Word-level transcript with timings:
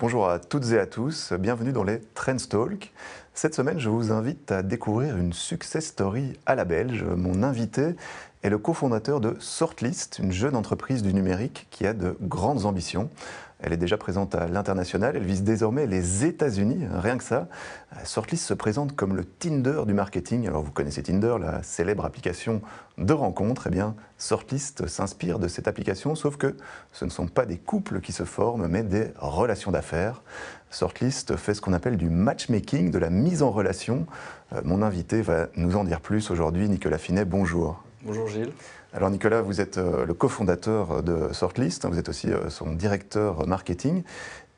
Bonjour 0.00 0.30
à 0.30 0.38
toutes 0.38 0.72
et 0.72 0.78
à 0.78 0.86
tous, 0.86 1.34
bienvenue 1.34 1.72
dans 1.72 1.84
les 1.84 2.00
Trends 2.14 2.34
Talk. 2.48 2.90
Cette 3.34 3.54
semaine, 3.54 3.78
je 3.78 3.90
vous 3.90 4.12
invite 4.12 4.50
à 4.50 4.62
découvrir 4.62 5.18
une 5.18 5.34
success 5.34 5.88
story 5.88 6.38
à 6.46 6.54
la 6.54 6.64
belge. 6.64 7.04
Mon 7.04 7.42
invité 7.42 7.96
est 8.42 8.48
le 8.48 8.56
cofondateur 8.56 9.20
de 9.20 9.36
Sortlist, 9.40 10.18
une 10.18 10.32
jeune 10.32 10.56
entreprise 10.56 11.02
du 11.02 11.12
numérique 11.12 11.66
qui 11.70 11.86
a 11.86 11.92
de 11.92 12.16
grandes 12.22 12.64
ambitions. 12.64 13.10
Elle 13.62 13.72
est 13.72 13.78
déjà 13.78 13.98
présente 13.98 14.34
à 14.34 14.48
l'international, 14.48 15.16
elle 15.16 15.24
vise 15.24 15.42
désormais 15.42 15.86
les 15.86 16.24
États-Unis, 16.24 16.86
rien 16.90 17.18
que 17.18 17.24
ça. 17.24 17.48
Sortlist 18.04 18.46
se 18.46 18.54
présente 18.54 18.96
comme 18.96 19.14
le 19.14 19.24
Tinder 19.24 19.82
du 19.86 19.92
marketing. 19.92 20.46
Alors 20.46 20.62
vous 20.62 20.70
connaissez 20.70 21.02
Tinder, 21.02 21.36
la 21.38 21.62
célèbre 21.62 22.04
application 22.04 22.62
de 22.96 23.12
rencontres. 23.12 23.66
Eh 23.66 23.70
bien, 23.70 23.94
Sortlist 24.16 24.86
s'inspire 24.86 25.38
de 25.38 25.46
cette 25.48 25.68
application, 25.68 26.14
sauf 26.14 26.36
que 26.36 26.56
ce 26.92 27.04
ne 27.04 27.10
sont 27.10 27.26
pas 27.26 27.44
des 27.44 27.58
couples 27.58 28.00
qui 28.00 28.12
se 28.12 28.24
forment, 28.24 28.66
mais 28.66 28.82
des 28.82 29.08
relations 29.18 29.70
d'affaires. 29.70 30.22
Sortlist 30.70 31.36
fait 31.36 31.54
ce 31.54 31.60
qu'on 31.60 31.72
appelle 31.72 31.96
du 31.96 32.08
matchmaking, 32.08 32.90
de 32.90 32.98
la 32.98 33.10
mise 33.10 33.42
en 33.42 33.50
relation. 33.50 34.06
Euh, 34.52 34.62
mon 34.64 34.82
invité 34.82 35.20
va 35.20 35.48
nous 35.56 35.76
en 35.76 35.84
dire 35.84 36.00
plus 36.00 36.30
aujourd'hui, 36.30 36.68
Nicolas 36.68 36.98
Finet. 36.98 37.24
Bonjour. 37.24 37.82
Bonjour 38.02 38.28
Gilles. 38.28 38.52
Alors 38.92 39.10
Nicolas, 39.10 39.40
vous 39.40 39.60
êtes 39.60 39.78
euh, 39.78 40.04
le 40.04 40.14
cofondateur 40.14 41.02
de 41.04 41.32
Sortlist, 41.32 41.86
vous 41.86 41.98
êtes 41.98 42.08
aussi 42.08 42.28
euh, 42.28 42.50
son 42.50 42.72
directeur 42.72 43.46
marketing. 43.46 44.02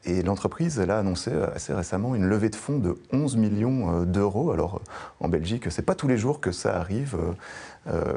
Et 0.05 0.23
l'entreprise 0.23 0.81
a 0.81 0.99
annoncé 0.99 1.31
assez 1.55 1.73
récemment 1.73 2.17
une 2.17 2.25
levée 2.25 2.49
de 2.49 2.57
fonds 2.57 2.79
de 2.79 2.99
11 3.13 3.37
millions 3.37 4.03
d'euros. 4.03 4.51
Alors 4.51 4.81
en 5.21 5.29
Belgique, 5.29 5.71
ce 5.71 5.81
n'est 5.81 5.85
pas 5.85 5.95
tous 5.95 6.09
les 6.09 6.19
jours 6.19 6.41
que 6.41 6.51
ça 6.51 6.77
arrive. 6.77 7.17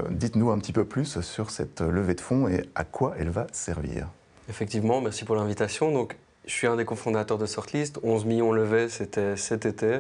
Dites-nous 0.10 0.50
un 0.50 0.58
petit 0.58 0.74
peu 0.74 0.84
plus 0.84 1.22
sur 1.22 1.52
cette 1.52 1.82
levée 1.82 2.16
de 2.16 2.22
fonds 2.22 2.48
et 2.48 2.68
à 2.74 2.86
quoi 2.86 3.14
elle 3.20 3.30
va 3.30 3.46
servir. 3.52 4.08
Effectivement, 4.50 5.00
merci 5.00 5.26
pour 5.26 5.36
l'invitation. 5.36 5.92
Donc 5.92 6.18
je 6.48 6.54
suis 6.54 6.66
un 6.66 6.76
des 6.76 6.86
cofondateurs 6.86 7.38
de 7.38 7.46
Sortlist. 7.46 8.00
11 8.02 8.26
millions 8.26 8.52
levés, 8.52 8.90
c'était 8.90 9.36
cet 9.36 9.68
été. 9.68 10.00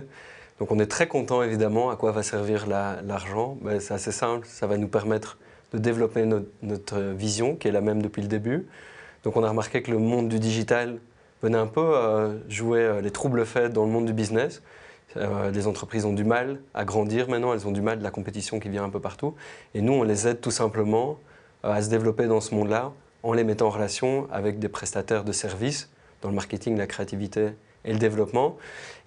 Donc 0.59 0.71
on 0.71 0.79
est 0.79 0.87
très 0.87 1.07
content 1.07 1.43
évidemment 1.43 1.91
à 1.91 1.97
quoi 1.97 2.11
va 2.11 2.23
servir 2.23 2.65
l'argent. 2.65 3.59
Ben, 3.61 3.79
c'est 3.79 3.93
assez 3.93 4.11
simple, 4.11 4.47
ça 4.49 4.65
va 4.65 4.77
nous 4.77 4.87
permettre 4.87 5.37
de 5.75 5.79
développer 5.79 6.25
notre, 6.61 6.99
vision 6.99 7.55
qui 7.55 7.67
est 7.67 7.71
la 7.71 7.81
même 7.81 8.01
depuis 8.01 8.21
le 8.21 8.27
début. 8.27 8.67
Donc 9.23 9.37
on 9.37 9.43
a 9.43 9.49
remarqué 9.49 9.81
que 9.81 9.91
le 9.91 9.97
monde 9.97 10.29
du 10.29 10.39
digital 10.39 10.99
venait 11.41 11.57
un 11.57 11.67
peu 11.67 11.95
euh, 11.95 12.37
jouer 12.49 12.79
euh, 12.79 13.01
les 13.01 13.11
troubles 13.11 13.45
faits 13.45 13.71
dans 13.71 13.85
le 13.85 13.91
monde 13.91 14.05
du 14.05 14.13
business. 14.13 14.61
Euh, 15.17 15.51
les 15.51 15.67
entreprises 15.67 16.05
ont 16.05 16.13
du 16.13 16.23
mal 16.23 16.59
à 16.73 16.85
grandir 16.85 17.29
maintenant, 17.29 17.53
elles 17.53 17.67
ont 17.67 17.71
du 17.71 17.81
mal 17.81 17.99
de 17.99 18.03
la 18.03 18.11
compétition 18.11 18.59
qui 18.59 18.69
vient 18.69 18.83
un 18.83 18.89
peu 18.89 18.99
partout. 18.99 19.35
Et 19.73 19.81
nous, 19.81 19.93
on 19.93 20.03
les 20.03 20.27
aide 20.27 20.41
tout 20.41 20.51
simplement 20.51 21.19
à 21.63 21.81
se 21.81 21.89
développer 21.89 22.27
dans 22.27 22.41
ce 22.41 22.53
monde-là 22.53 22.91
en 23.23 23.33
les 23.33 23.43
mettant 23.43 23.67
en 23.67 23.71
relation 23.71 24.27
avec 24.31 24.59
des 24.59 24.69
prestataires 24.69 25.23
de 25.23 25.31
services 25.31 25.89
dans 26.21 26.29
le 26.29 26.35
marketing, 26.35 26.77
la 26.77 26.87
créativité 26.87 27.49
et 27.85 27.93
le 27.93 27.99
développement. 27.99 28.57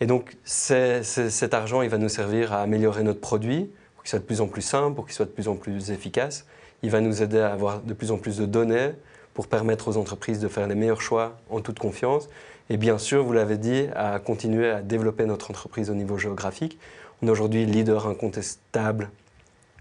Et 0.00 0.06
donc 0.06 0.36
cet 0.44 1.54
argent, 1.54 1.82
il 1.82 1.90
va 1.90 1.98
nous 1.98 2.08
servir 2.08 2.52
à 2.52 2.62
améliorer 2.62 3.02
notre 3.02 3.20
produit 3.20 3.70
pour 3.94 4.02
qu'il 4.02 4.10
soit 4.10 4.18
de 4.18 4.24
plus 4.24 4.40
en 4.40 4.48
plus 4.48 4.62
simple, 4.62 4.94
pour 4.94 5.06
qu'il 5.06 5.14
soit 5.14 5.26
de 5.26 5.30
plus 5.30 5.48
en 5.48 5.56
plus 5.56 5.90
efficace. 5.90 6.46
Il 6.82 6.90
va 6.90 7.00
nous 7.00 7.22
aider 7.22 7.40
à 7.40 7.52
avoir 7.52 7.80
de 7.80 7.92
plus 7.92 8.10
en 8.10 8.18
plus 8.18 8.38
de 8.38 8.46
données 8.46 8.90
pour 9.34 9.46
permettre 9.46 9.88
aux 9.88 9.96
entreprises 9.96 10.40
de 10.40 10.48
faire 10.48 10.66
les 10.66 10.74
meilleurs 10.74 11.00
choix 11.00 11.38
en 11.50 11.60
toute 11.60 11.78
confiance. 11.78 12.28
Et 12.70 12.76
bien 12.76 12.98
sûr, 12.98 13.24
vous 13.24 13.32
l'avez 13.32 13.56
dit, 13.56 13.86
à 13.94 14.18
continuer 14.18 14.70
à 14.70 14.82
développer 14.82 15.24
notre 15.26 15.50
entreprise 15.50 15.90
au 15.90 15.94
niveau 15.94 16.18
géographique. 16.18 16.78
On 17.22 17.28
est 17.28 17.30
aujourd'hui 17.30 17.64
leader 17.64 18.06
incontestable 18.06 19.10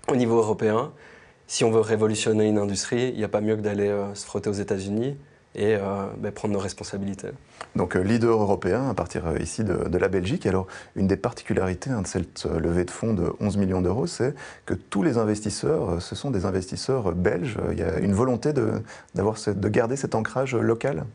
au 0.07 0.15
niveau 0.15 0.37
européen. 0.37 0.91
Si 1.47 1.63
on 1.63 1.71
veut 1.71 1.81
révolutionner 1.81 2.47
une 2.47 2.57
industrie, 2.57 3.09
il 3.09 3.17
n'y 3.17 3.23
a 3.23 3.29
pas 3.29 3.41
mieux 3.41 3.55
que 3.55 3.61
d'aller 3.61 3.87
euh, 3.87 4.13
se 4.15 4.25
frotter 4.25 4.49
aux 4.49 4.53
États-Unis 4.53 5.17
et 5.57 5.75
euh, 5.75 6.05
ben, 6.17 6.31
prendre 6.31 6.53
nos 6.53 6.59
responsabilités. 6.59 7.29
Donc 7.75 7.95
euh, 7.95 8.01
leader 8.01 8.39
européen 8.39 8.89
à 8.89 8.93
partir 8.93 9.27
euh, 9.27 9.39
ici 9.39 9.63
de, 9.63 9.97
la 9.97 10.07
Belgique. 10.07 10.45
Alors 10.45 10.67
une 10.95 11.07
des 11.07 11.17
particularités 11.17 11.89
hein, 11.89 12.03
de 12.03 12.07
cette 12.07 12.45
levée 12.45 12.85
de 12.85 12.91
fonds 12.91 13.13
de 13.13 13.33
11 13.39 13.57
millions 13.57 13.81
d'euros, 13.81 14.05
c'est 14.05 14.35
que 14.65 14.75
tous 14.75 15.01
les 15.01 15.17
investisseurs, 15.17 16.01
ce 16.01 16.15
sont 16.15 16.29
des 16.29 16.45
investisseurs 16.45 17.11
belges. 17.13 17.57
Il 17.71 17.79
y 17.79 17.83
a 17.83 17.97
une 17.97 18.13
volonté 18.13 18.53
de, 18.53 18.83
de 19.15 19.69
garder 19.69 19.95
cet 19.95 20.13
ancrage 20.13 20.55
local? 20.55 21.05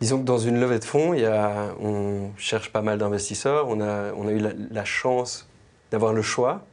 Disons 0.00 0.18
que 0.18 0.24
dans 0.24 0.38
une 0.38 0.60
levée 0.60 0.78
de 0.78 0.84
fonds, 0.84 1.14
il 1.14 1.20
y 1.20 1.26
a, 1.26 1.68
on 1.80 2.30
cherche 2.36 2.70
pas 2.70 2.82
mal 2.82 2.98
d'investisseurs. 2.98 3.68
On 3.68 3.80
a, 3.80 4.12
on 4.12 4.28
a, 4.28 4.32
eu 4.32 4.42
la, 4.70 4.84
chance 4.84 5.48
d'avoir 5.90 6.12
le 6.12 6.20
choix. 6.20 6.66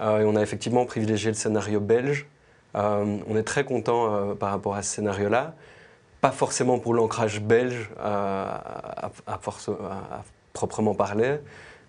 et 0.00 0.24
on 0.24 0.36
a 0.36 0.40
effectivement 0.40 0.86
privilégié 0.86 1.30
le 1.30 1.36
scénario 1.36 1.80
belge. 1.80 2.26
on 2.74 3.36
est 3.36 3.42
très 3.42 3.64
content 3.64 4.34
par 4.36 4.50
rapport 4.50 4.76
à 4.76 4.82
ce 4.82 4.94
scénario-là 4.94 5.54
pas 6.20 6.32
forcément 6.32 6.78
pour 6.78 6.94
l'ancrage 6.94 7.40
belge 7.40 7.90
à, 7.98 9.10
proprement 10.52 10.94
parler, 10.94 11.38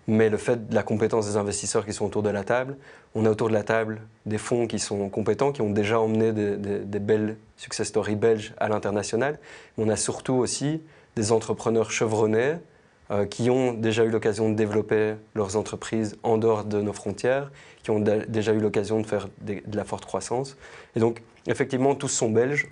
mais 0.08 0.28
le 0.28 0.36
fait 0.36 0.68
de 0.68 0.74
la 0.74 0.82
compétence 0.82 1.26
des 1.26 1.36
investisseurs 1.36 1.84
qui 1.84 1.92
sont 1.92 2.06
autour 2.06 2.22
de 2.22 2.30
la 2.30 2.44
table. 2.44 2.76
On 3.14 3.26
a 3.26 3.30
autour 3.30 3.48
de 3.48 3.52
la 3.52 3.62
table 3.62 4.00
des 4.26 4.38
fonds 4.38 4.66
qui 4.66 4.78
sont 4.78 5.08
compétents, 5.08 5.52
qui 5.52 5.62
ont 5.62 5.70
déjà 5.70 6.00
emmené 6.00 6.32
des, 6.32 6.98
belles 6.98 7.36
success 7.56 7.88
stories 7.88 8.16
belges 8.16 8.54
à 8.58 8.68
l'international. 8.68 9.38
On 9.78 9.88
a 9.88 9.96
surtout 9.96 10.34
aussi 10.34 10.80
des 11.14 11.30
entrepreneurs 11.30 11.90
chevronnés 11.90 12.54
euh, 13.10 13.26
qui 13.26 13.50
ont 13.50 13.74
déjà 13.74 14.04
eu 14.04 14.10
l'occasion 14.10 14.48
de 14.48 14.54
développer 14.54 15.14
leurs 15.34 15.56
entreprises 15.56 16.16
en 16.22 16.38
dehors 16.38 16.64
de 16.64 16.80
nos 16.80 16.92
frontières, 16.92 17.50
qui 17.82 17.90
ont 17.90 18.00
déjà 18.00 18.52
eu 18.52 18.60
l'occasion 18.60 19.00
de 19.00 19.06
faire 19.06 19.28
de 19.42 19.76
la 19.76 19.84
forte 19.84 20.06
croissance. 20.06 20.56
Et 20.96 21.00
donc, 21.00 21.22
effectivement, 21.46 21.94
tous 21.94 22.08
sont 22.08 22.30
belges 22.30 22.68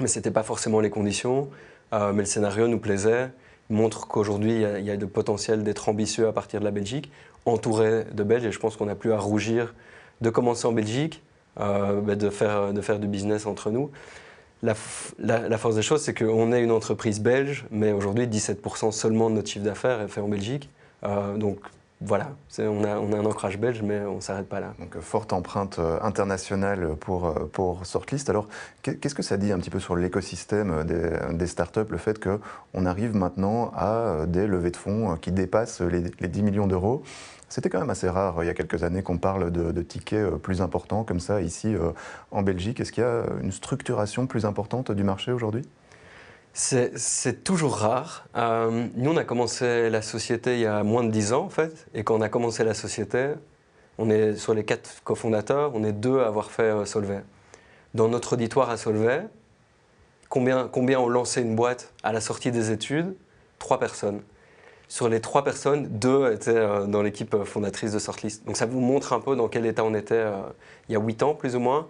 mais 0.00 0.06
ce 0.06 0.18
n'était 0.18 0.30
pas 0.30 0.42
forcément 0.42 0.80
les 0.80 0.90
conditions. 0.90 1.48
Euh, 1.92 2.12
mais 2.12 2.22
le 2.22 2.26
scénario 2.26 2.66
nous 2.66 2.78
plaisait, 2.78 3.30
montre 3.70 4.08
qu'aujourd'hui, 4.08 4.62
il 4.62 4.84
y, 4.84 4.90
a 4.90 4.96
de 4.96 5.06
potentiel 5.06 5.62
d'être 5.62 5.88
ambitieux 5.88 6.26
à 6.26 6.32
partir 6.32 6.60
de 6.60 6.64
la 6.64 6.70
Belgique, 6.70 7.10
entouré 7.46 8.04
de 8.12 8.22
Belges, 8.22 8.46
et 8.46 8.52
je 8.52 8.58
pense 8.58 8.76
qu'on 8.76 8.86
n'a 8.86 8.94
plus 8.94 9.12
à 9.12 9.18
rougir 9.18 9.74
de 10.20 10.30
commencer 10.30 10.66
en 10.66 10.72
Belgique, 10.72 11.22
euh, 11.60 12.00
bah, 12.00 12.16
de, 12.16 12.30
faire, 12.30 12.72
de 12.72 12.80
faire 12.80 12.98
du 12.98 13.06
business 13.06 13.46
entre 13.46 13.70
nous. 13.70 13.90
La, 14.62 14.74
force 14.74 15.74
des 15.74 15.82
choses, 15.82 16.02
c'est 16.02 16.14
qu'on 16.14 16.52
est 16.52 16.62
une 16.62 16.70
entreprise 16.70 17.20
belge, 17.20 17.66
mais 17.70 17.92
aujourd'hui, 17.92 18.26
17% 18.26 18.92
seulement 18.92 19.28
de 19.28 19.36
notre 19.36 19.48
chiffre 19.48 19.64
d'affaires 19.64 20.00
est 20.00 20.08
fait 20.08 20.22
en 20.22 20.28
Belgique. 20.28 20.70
Euh, 21.04 21.36
donc 21.36 21.58
voilà, 22.06 22.32
on 22.58 22.84
a, 22.84 22.90
un 22.90 23.24
ancrage 23.24 23.58
belge, 23.58 23.80
mais 23.82 24.00
on 24.00 24.16
ne 24.16 24.20
s'arrête 24.20 24.48
pas 24.48 24.60
là. 24.60 24.74
Donc, 24.78 24.98
forte 25.00 25.32
empreinte 25.32 25.78
euh, 25.78 25.98
internationale 26.02 26.96
pour, 27.00 27.26
euh, 27.26 27.48
pour 27.50 27.86
Sortlist. 27.86 28.28
Alors, 28.28 28.46
qu'est-ce 28.82 29.14
que 29.14 29.22
ça 29.22 29.38
dit 29.38 29.52
un 29.52 29.58
petit 29.58 29.70
peu 29.70 29.80
sur 29.80 29.96
l'écosystème 29.96 30.84
des, 30.84 31.46
startups, 31.46 31.88
le 31.88 31.96
fait 31.96 32.22
qu'on 32.22 32.86
arrive 32.86 33.14
maintenant 33.16 33.72
à 33.74 33.96
euh, 33.96 34.26
des 34.26 34.46
levées 34.46 34.70
de 34.70 34.76
fonds 34.76 35.16
qui 35.16 35.32
dépassent 35.32 35.80
les, 35.80 36.28
10 36.28 36.42
millions 36.42 36.66
d'euros? 36.66 37.02
C'était 37.48 37.70
quand 37.70 37.80
même 37.80 37.90
assez 37.90 38.08
rare 38.08 38.42
il 38.42 38.46
y 38.46 38.50
a 38.50 38.54
quelques 38.54 38.82
années 38.82 39.02
qu'on 39.02 39.18
parle 39.18 39.50
de, 39.50 39.82
tickets 39.82 40.28
plus 40.36 40.60
importants 40.60 41.04
comme 41.04 41.20
ça 41.20 41.40
ici 41.40 41.76
en 42.32 42.42
Belgique. 42.42 42.80
Est-ce 42.80 42.90
qu'il 42.90 43.04
y 43.04 43.06
a 43.06 43.24
une 43.42 43.52
structuration 43.52 44.26
plus 44.26 44.44
importante 44.44 44.90
du 44.90 45.04
marché 45.04 45.30
aujourd'hui? 45.30 45.62
C'est 46.54 47.42
toujours 47.42 47.76
rare. 47.76 48.26
Euh, 48.36 48.86
nous, 48.94 49.10
on 49.10 49.16
a 49.16 49.24
commencé 49.24 49.90
la 49.90 50.02
société 50.02 50.54
il 50.54 50.60
y 50.60 50.66
a 50.66 50.84
moins 50.84 51.02
de 51.02 51.10
10 51.10 51.32
ans, 51.32 51.44
en 51.44 51.48
fait. 51.50 51.86
Et 51.94 52.04
quand 52.04 52.14
on 52.14 52.20
a 52.20 52.28
commencé 52.28 52.62
la 52.62 52.74
société, 52.74 53.32
on 53.98 54.08
est 54.08 54.36
sur 54.36 54.54
les 54.54 54.64
quatre 54.64 55.02
cofondateurs, 55.02 55.72
on 55.74 55.82
est 55.82 55.92
deux 55.92 56.20
à 56.20 56.28
avoir 56.28 56.52
fait 56.52 56.62
euh, 56.62 56.84
Solvay. 56.84 57.22
Dans 57.94 58.08
notre 58.08 58.34
auditoire 58.34 58.70
à 58.70 58.76
Solvay, 58.76 59.26
combien, 60.28 60.68
ont 60.98 61.08
lancé 61.08 61.42
une 61.42 61.56
boîte 61.56 61.92
à 62.04 62.12
la 62.12 62.20
sortie 62.20 62.52
des 62.52 62.70
études? 62.70 63.16
Trois 63.58 63.80
personnes. 63.80 64.22
Sur 64.86 65.08
les 65.08 65.20
trois 65.20 65.42
personnes, 65.42 65.88
deux 65.88 66.32
étaient 66.32 66.50
euh, 66.50 66.86
dans 66.86 67.02
l'équipe 67.02 67.42
fondatrice 67.42 67.90
de 67.90 67.98
Sortlist. 67.98 68.46
Donc 68.46 68.56
ça 68.56 68.66
vous 68.66 68.80
montre 68.80 69.12
un 69.12 69.20
peu 69.20 69.34
dans 69.34 69.48
quel 69.48 69.66
état 69.66 69.82
on 69.82 69.94
était 69.94 70.24
il 70.88 70.92
y 70.92 70.96
a 70.96 71.00
huit 71.00 71.24
ans, 71.24 71.34
plus 71.34 71.56
ou 71.56 71.60
moins. 71.60 71.88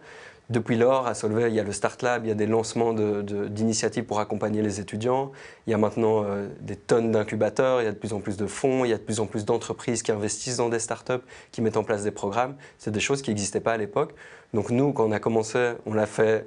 Depuis 0.50 0.76
lors, 0.76 1.06
à 1.06 1.14
Solvay, 1.14 1.49
il 1.49 1.55
y 1.55 1.61
a 1.61 1.62
le 1.62 1.73
Start 1.73 2.02
Lab, 2.02 2.26
il 2.26 2.29
y 2.29 2.31
a 2.31 2.35
des 2.35 2.46
lancements 2.46 2.93
d'initiatives 2.93 4.05
pour 4.05 4.20
accompagner 4.20 4.61
les 4.61 4.79
étudiants. 4.79 5.32
Il 5.67 5.70
y 5.70 5.75
a 5.75 5.79
maintenant 5.79 6.23
euh, 6.25 6.49
des 6.61 6.76
tonnes 6.76 7.12
d'incubateurs, 7.12 7.81
il 7.81 7.85
y 7.87 7.88
a 7.88 7.93
de 7.93 7.96
plus 7.96 8.12
en 8.12 8.20
plus 8.20 8.37
de 8.37 8.46
fonds, 8.46 8.85
il 8.85 8.91
y 8.91 8.93
a 8.93 8.99
de 8.99 9.02
plus 9.02 9.20
en 9.20 9.26
plus 9.26 9.46
d'entreprises 9.46 10.02
qui 10.02 10.12
investissent 10.12 10.58
dans 10.58 10.69
des 10.69 10.81
startups, 10.81 11.25
qui 11.50 11.62
mettent 11.62 11.79
en 11.79 11.82
place 11.85 12.05
des 12.05 12.11
programmes. 12.11 12.56
C'est 12.76 12.91
des 12.91 13.00
choses 13.00 13.23
qui 13.23 13.31
n'existaient 13.31 13.61
pas 13.61 13.73
à 13.73 13.76
l'époque. 13.79 14.14
Donc 14.52 14.70
nous, 14.70 14.93
quand 14.93 15.06
on 15.06 15.12
a 15.12 15.19
commencé, 15.19 15.73
on 15.87 15.94
l'a 15.94 16.06
fait 16.06 16.46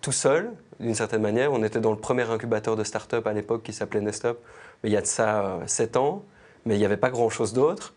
tout 0.00 0.12
seul, 0.12 0.50
d'une 0.80 0.94
certaine 0.94 1.22
manière. 1.22 1.52
On 1.52 1.62
était 1.62 1.80
dans 1.80 1.92
le 1.92 1.98
premier 1.98 2.28
incubateur 2.28 2.74
de 2.74 2.82
start-up 2.82 3.26
à 3.28 3.32
l'époque 3.32 3.62
qui 3.62 3.72
s'appelait 3.72 4.00
Nestup. 4.00 4.38
Il 4.82 4.90
y 4.90 4.96
a 4.96 5.00
de 5.00 5.06
ça 5.06 5.60
7 5.66 5.96
euh, 5.96 6.00
ans, 6.00 6.24
mais 6.66 6.74
il 6.74 6.78
n'y 6.78 6.84
avait 6.84 6.96
pas 6.96 7.10
grand-chose 7.10 7.52
d'autre. 7.52 7.94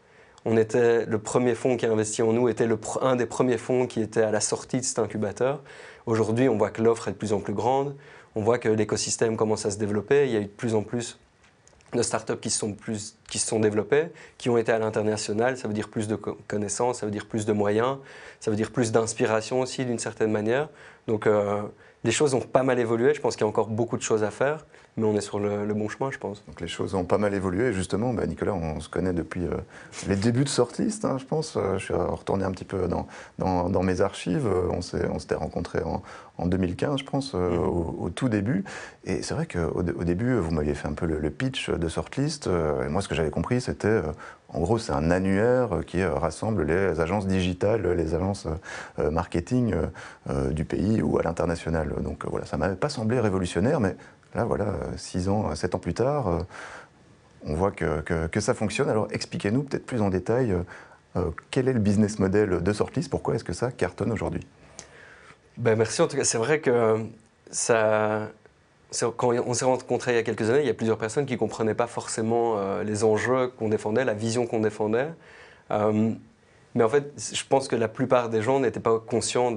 On 0.49 0.55
était 0.55 1.05
le 1.05 1.19
premier 1.19 1.55
fonds 1.55 1.75
qui 1.75 1.85
a 1.85 1.91
investi 1.91 2.21
en 2.21 2.31
nous, 2.31 2.47
était 2.47 2.69
un 3.01 3.17
des 3.17 3.25
premiers 3.25 3.57
fonds 3.57 3.85
qui 3.85 3.99
était 3.99 4.21
à 4.21 4.31
la 4.31 4.39
sortie 4.39 4.77
de 4.77 4.85
cet 4.85 4.97
incubateur. 4.97 5.61
Aujourd'hui, 6.05 6.47
on 6.47 6.57
voit 6.57 6.69
que 6.69 6.81
l'offre 6.81 7.09
est 7.09 7.11
de 7.11 7.17
plus 7.17 7.33
en 7.33 7.41
plus 7.41 7.53
grande, 7.53 7.97
on 8.33 8.41
voit 8.41 8.57
que 8.57 8.69
l'écosystème 8.69 9.35
commence 9.35 9.65
à 9.65 9.71
se 9.71 9.77
développer, 9.77 10.25
il 10.25 10.31
y 10.31 10.37
a 10.37 10.39
eu 10.39 10.45
de 10.45 10.47
plus 10.47 10.73
en 10.73 10.83
plus 10.83 11.19
de 11.91 12.01
startups 12.01 12.37
qui 12.37 12.49
sont 12.49 12.71
plus 12.71 13.16
qui 13.29 13.39
se 13.39 13.47
sont 13.47 13.59
développés, 13.59 14.07
qui 14.37 14.49
ont 14.49 14.57
été 14.57 14.71
à 14.71 14.79
l'international. 14.79 15.57
Ça 15.57 15.67
veut 15.67 15.73
dire 15.73 15.89
plus 15.89 16.07
de 16.07 16.15
connaissances, 16.15 16.99
ça 16.99 17.05
veut 17.05 17.11
dire 17.11 17.25
plus 17.25 17.45
de 17.45 17.53
moyens, 17.53 17.97
ça 18.39 18.51
veut 18.51 18.57
dire 18.57 18.71
plus 18.71 18.91
d'inspiration 18.91 19.59
aussi 19.59 19.85
d'une 19.85 19.99
certaine 19.99 20.31
manière. 20.31 20.69
Donc 21.07 21.25
euh, 21.25 21.61
les 22.03 22.11
choses 22.11 22.33
ont 22.33 22.41
pas 22.41 22.63
mal 22.63 22.79
évolué. 22.79 23.13
Je 23.13 23.21
pense 23.21 23.35
qu'il 23.35 23.43
y 23.43 23.45
a 23.45 23.49
encore 23.49 23.67
beaucoup 23.67 23.97
de 23.97 24.01
choses 24.01 24.23
à 24.23 24.31
faire, 24.31 24.65
mais 24.97 25.05
on 25.05 25.15
est 25.15 25.21
sur 25.21 25.39
le, 25.39 25.65
bon 25.73 25.89
chemin, 25.89 26.11
je 26.11 26.17
pense. 26.17 26.43
Donc 26.45 26.61
les 26.61 26.67
choses 26.67 26.95
ont 26.95 27.05
pas 27.05 27.17
mal 27.17 27.33
évolué. 27.33 27.73
Justement, 27.73 28.13
bah, 28.13 28.25
Nicolas, 28.27 28.53
on 28.53 28.79
se 28.79 28.89
connaît 28.89 29.13
depuis 29.13 29.45
euh, 29.45 29.57
les 30.07 30.15
débuts 30.15 30.43
de 30.43 30.49
Sortlist, 30.49 31.05
hein, 31.05 31.17
je 31.17 31.25
pense. 31.25 31.55
Euh, 31.55 31.77
je 31.77 31.85
suis 31.85 31.93
retourné 31.93 32.43
un 32.43 32.51
petit 32.51 32.65
peu 32.65 32.87
dans, 32.87 33.07
dans, 33.37 33.83
mes 33.83 34.01
archives. 34.01 34.47
On 34.47 34.81
s'était 34.81 35.35
rencontrés 35.35 35.81
en, 35.83 36.03
en, 36.37 36.45
2015, 36.45 36.99
je 36.99 37.03
pense, 37.05 37.33
mm-hmm. 37.33 37.57
au, 37.57 38.09
tout 38.09 38.29
début. 38.29 38.63
Et 39.05 39.23
c'est 39.23 39.33
vrai 39.33 39.47
qu'au 39.47 39.79
au 39.79 40.03
début, 40.03 40.37
vous 40.37 40.51
m'aviez 40.51 40.75
fait 40.75 40.87
un 40.87 40.93
peu 40.93 41.05
le, 41.05 41.29
pitch 41.29 41.69
de 41.69 41.87
Sortlist. 41.87 42.47
et 42.47 42.89
moi, 42.89 43.01
ce 43.01 43.07
que 43.07 43.15
j'avais 43.17 43.29
compris, 43.29 43.59
c'était 43.59 44.01
en 44.49 44.61
gros, 44.61 44.77
c'est 44.77 44.93
un 44.93 45.11
annuaire 45.11 45.81
qui 45.85 46.03
rassemble 46.03 46.63
les 46.63 46.99
agences 47.01 47.27
digitales, 47.27 47.85
les 47.85 48.15
agences 48.15 48.47
euh, 48.97 49.11
marketing 49.11 49.75
euh, 50.29 50.51
du 50.51 50.63
pays 50.63 51.01
ou 51.01 51.19
à 51.19 51.23
l'international. 51.23 51.93
Donc 52.01 52.25
voilà, 52.25 52.45
ça 52.45 52.55
ne 52.55 52.61
m'avait 52.61 52.75
pas 52.75 52.89
semblé 52.89 53.19
révolutionnaire, 53.19 53.81
mais 53.81 53.95
là, 54.35 54.45
voilà, 54.45 54.67
six 54.95 55.27
ans, 55.27 55.53
sept 55.55 55.75
ans 55.75 55.79
plus 55.79 55.93
tard, 55.93 56.27
euh, 56.27 56.39
on 57.45 57.55
voit 57.55 57.71
que, 57.71 58.01
que, 58.01 58.39
ça 58.39 58.53
fonctionne. 58.53 58.89
Alors 58.89 59.07
expliquez-nous 59.11 59.63
peut-être 59.63 59.85
plus 59.85 60.01
en 60.01 60.09
détail 60.09 60.55
quel 61.49 61.67
est 61.67 61.73
le 61.73 61.79
business 61.79 62.19
model 62.19 62.61
de 62.61 62.73
Sortlist, 62.73 63.09
pourquoi 63.09 63.35
est-ce 63.35 63.43
que 63.43 63.53
ça 63.53 63.71
cartonne 63.71 64.11
aujourd'hui? 64.11 64.45
Ben, 65.57 65.75
Merci, 65.75 66.01
en 66.03 66.07
tout 66.07 66.15
cas, 66.15 66.23
c'est 66.23 66.37
vrai 66.37 66.59
que 66.59 67.05
ça, 67.49 68.27
quand 69.17 69.33
on 69.45 69.53
s'est 69.53 69.65
rencontrés 69.65 70.13
il 70.13 70.15
y 70.15 70.19
a 70.19 70.23
quelques 70.23 70.49
années, 70.49 70.61
il 70.61 70.67
y 70.67 70.71
a 70.71 70.73
plusieurs 70.73 70.97
personnes 70.97 71.25
qui 71.25 71.33
ne 71.33 71.37
comprenaient 71.37 71.75
pas 71.75 71.87
forcément 71.87 72.57
euh, 72.57 72.83
les 72.83 73.03
enjeux 73.03 73.47
qu'on 73.49 73.69
défendait, 73.69 74.05
la 74.05 74.13
vision 74.13 74.47
qu'on 74.47 74.59
défendait. 74.59 75.09
Euh, 75.71 76.11
mais 76.75 76.83
en 76.83 76.89
fait, 76.89 77.11
je 77.33 77.43
pense 77.43 77.67
que 77.67 77.75
la 77.75 77.87
plupart 77.87 78.29
des 78.29 78.41
gens 78.41 78.59
n'étaient 78.59 78.79
pas 78.79 78.99
conscients 78.99 79.51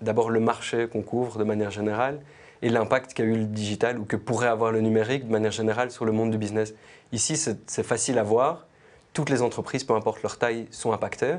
d'abord 0.00 0.30
le 0.30 0.40
marché 0.40 0.86
qu'on 0.86 1.02
couvre 1.02 1.38
de 1.38 1.44
manière 1.44 1.70
générale 1.70 2.20
et 2.60 2.68
l'impact 2.68 3.14
qu'a 3.14 3.24
eu 3.24 3.36
le 3.36 3.44
digital 3.44 3.98
ou 3.98 4.04
que 4.04 4.16
pourrait 4.16 4.48
avoir 4.48 4.70
le 4.70 4.80
numérique 4.80 5.26
de 5.26 5.32
manière 5.32 5.50
générale 5.50 5.90
sur 5.90 6.04
le 6.04 6.12
monde 6.12 6.30
du 6.30 6.38
business. 6.38 6.74
Ici, 7.10 7.36
c'est 7.36 7.82
facile 7.82 8.18
à 8.18 8.22
voir. 8.22 8.66
Toutes 9.12 9.30
les 9.30 9.42
entreprises, 9.42 9.82
peu 9.84 9.94
importe 9.94 10.22
leur 10.22 10.38
taille, 10.38 10.66
sont 10.70 10.92
impactées. 10.92 11.36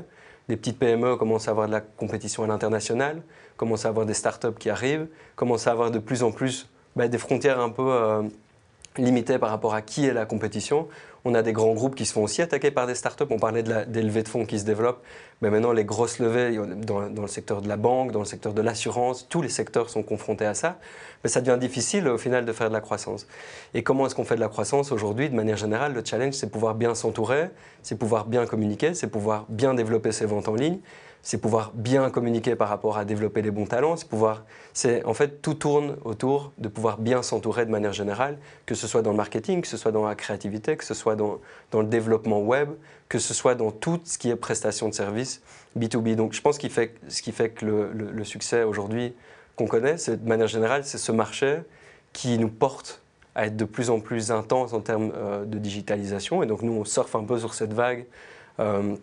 Les 0.48 0.56
petites 0.56 0.78
PME 0.78 1.16
commencent 1.16 1.48
à 1.48 1.52
avoir 1.52 1.68
de 1.68 1.72
la 1.72 1.80
compétition 1.80 2.44
à 2.44 2.46
l'international, 2.46 3.22
commencent 3.56 3.86
à 3.86 3.88
avoir 3.88 4.04
des 4.04 4.14
startups 4.14 4.58
qui 4.58 4.68
arrivent, 4.68 5.06
commencent 5.36 5.66
à 5.66 5.70
avoir 5.70 5.90
de 5.90 5.98
plus 5.98 6.22
en 6.22 6.32
plus 6.32 6.68
bah, 6.96 7.08
des 7.08 7.18
frontières 7.18 7.60
un 7.60 7.70
peu 7.70 7.86
euh, 7.86 8.22
limitées 8.96 9.38
par 9.38 9.50
rapport 9.50 9.74
à 9.74 9.82
qui 9.82 10.06
est 10.06 10.12
la 10.12 10.26
compétition. 10.26 10.88
On 11.26 11.34
a 11.34 11.42
des 11.42 11.54
grands 11.54 11.72
groupes 11.72 11.94
qui 11.94 12.04
se 12.04 12.12
font 12.12 12.22
aussi 12.22 12.42
attaquer 12.42 12.70
par 12.70 12.86
des 12.86 12.94
startups. 12.94 13.24
On 13.30 13.38
parlait 13.38 13.62
de 13.62 13.84
des 13.84 14.02
levées 14.02 14.22
de 14.22 14.28
fonds 14.28 14.44
qui 14.44 14.58
se 14.58 14.64
développent. 14.64 15.02
Mais 15.40 15.48
maintenant, 15.50 15.72
les 15.72 15.84
grosses 15.84 16.18
levées 16.18 16.58
dans, 16.86 17.08
dans 17.08 17.22
le 17.22 17.28
secteur 17.28 17.62
de 17.62 17.68
la 17.68 17.78
banque, 17.78 18.12
dans 18.12 18.18
le 18.18 18.24
secteur 18.26 18.52
de 18.52 18.60
l'assurance, 18.60 19.26
tous 19.28 19.40
les 19.40 19.48
secteurs 19.48 19.88
sont 19.88 20.02
confrontés 20.02 20.44
à 20.44 20.54
ça. 20.54 20.78
Mais 21.22 21.30
ça 21.30 21.40
devient 21.40 21.58
difficile 21.58 22.08
au 22.08 22.18
final 22.18 22.44
de 22.44 22.52
faire 22.52 22.68
de 22.68 22.74
la 22.74 22.80
croissance. 22.80 23.26
Et 23.72 23.82
comment 23.82 24.06
est-ce 24.06 24.14
qu'on 24.14 24.24
fait 24.24 24.36
de 24.36 24.40
la 24.40 24.48
croissance 24.48 24.92
aujourd'hui? 24.92 25.30
De 25.30 25.34
manière 25.34 25.56
générale, 25.56 25.94
le 25.94 26.02
challenge, 26.04 26.34
c'est 26.34 26.50
pouvoir 26.50 26.74
bien 26.74 26.94
s'entourer, 26.94 27.48
c'est 27.82 27.98
pouvoir 27.98 28.26
bien 28.26 28.44
communiquer, 28.44 28.92
c'est 28.92 29.08
pouvoir 29.08 29.46
bien 29.48 29.72
développer 29.72 30.12
ses 30.12 30.26
ventes 30.26 30.48
en 30.48 30.54
ligne 30.54 30.80
c'est 31.24 31.38
pouvoir 31.38 31.72
bien 31.74 32.10
communiquer 32.10 32.54
par 32.54 32.68
rapport 32.68 32.98
à 32.98 33.06
développer 33.06 33.40
les 33.40 33.50
bons 33.50 33.64
talents, 33.64 33.96
c'est 33.96 34.06
pouvoir, 34.06 34.44
c'est 34.74 35.02
en 35.06 35.14
fait 35.14 35.40
tout 35.40 35.54
tourne 35.54 35.96
autour 36.04 36.52
de 36.58 36.68
pouvoir 36.68 36.98
bien 36.98 37.22
s'entourer 37.22 37.64
de 37.64 37.70
manière 37.70 37.94
générale, 37.94 38.38
que 38.66 38.74
ce 38.74 38.86
soit 38.86 39.00
dans 39.00 39.10
le 39.10 39.16
marketing, 39.16 39.62
que 39.62 39.68
ce 39.68 39.78
soit 39.78 39.90
dans 39.90 40.06
la 40.06 40.14
créativité, 40.14 40.76
que 40.76 40.84
ce 40.84 40.92
soit 40.92 41.13
dans, 41.16 41.40
le 41.72 41.84
développement 41.84 42.40
web, 42.40 42.70
que 43.08 43.18
ce 43.18 43.34
soit 43.34 43.54
dans 43.54 43.70
tout 43.70 44.00
ce 44.04 44.18
qui 44.18 44.30
est 44.30 44.36
prestation 44.36 44.88
de 44.88 44.94
services 44.94 45.42
B2B. 45.78 46.14
Donc 46.14 46.32
je 46.32 46.40
pense 46.40 46.58
qu'il 46.58 46.70
fait, 46.70 46.94
ce 47.08 47.22
qui 47.22 47.32
fait 47.32 47.50
que 47.50 47.64
le, 47.66 48.24
succès 48.24 48.62
aujourd'hui 48.62 49.14
qu'on 49.56 49.66
connaît, 49.66 49.98
c'est 49.98 50.22
de 50.22 50.28
manière 50.28 50.48
générale, 50.48 50.84
c'est 50.84 50.98
ce 50.98 51.12
marché 51.12 51.58
qui 52.12 52.38
nous 52.38 52.48
porte 52.48 53.02
à 53.34 53.46
être 53.46 53.56
de 53.56 53.64
plus 53.64 53.90
en 53.90 54.00
plus 54.00 54.30
intense 54.30 54.72
en 54.72 54.80
termes 54.80 55.12
euh, 55.16 55.44
de 55.44 55.58
digitalisation. 55.58 56.42
Et 56.42 56.46
donc 56.46 56.62
nous, 56.62 56.72
on 56.72 56.84
surfe 56.84 57.14
un 57.16 57.24
peu 57.24 57.38
sur 57.38 57.54
cette 57.54 57.72
vague 57.72 58.06
euh, 58.60 58.94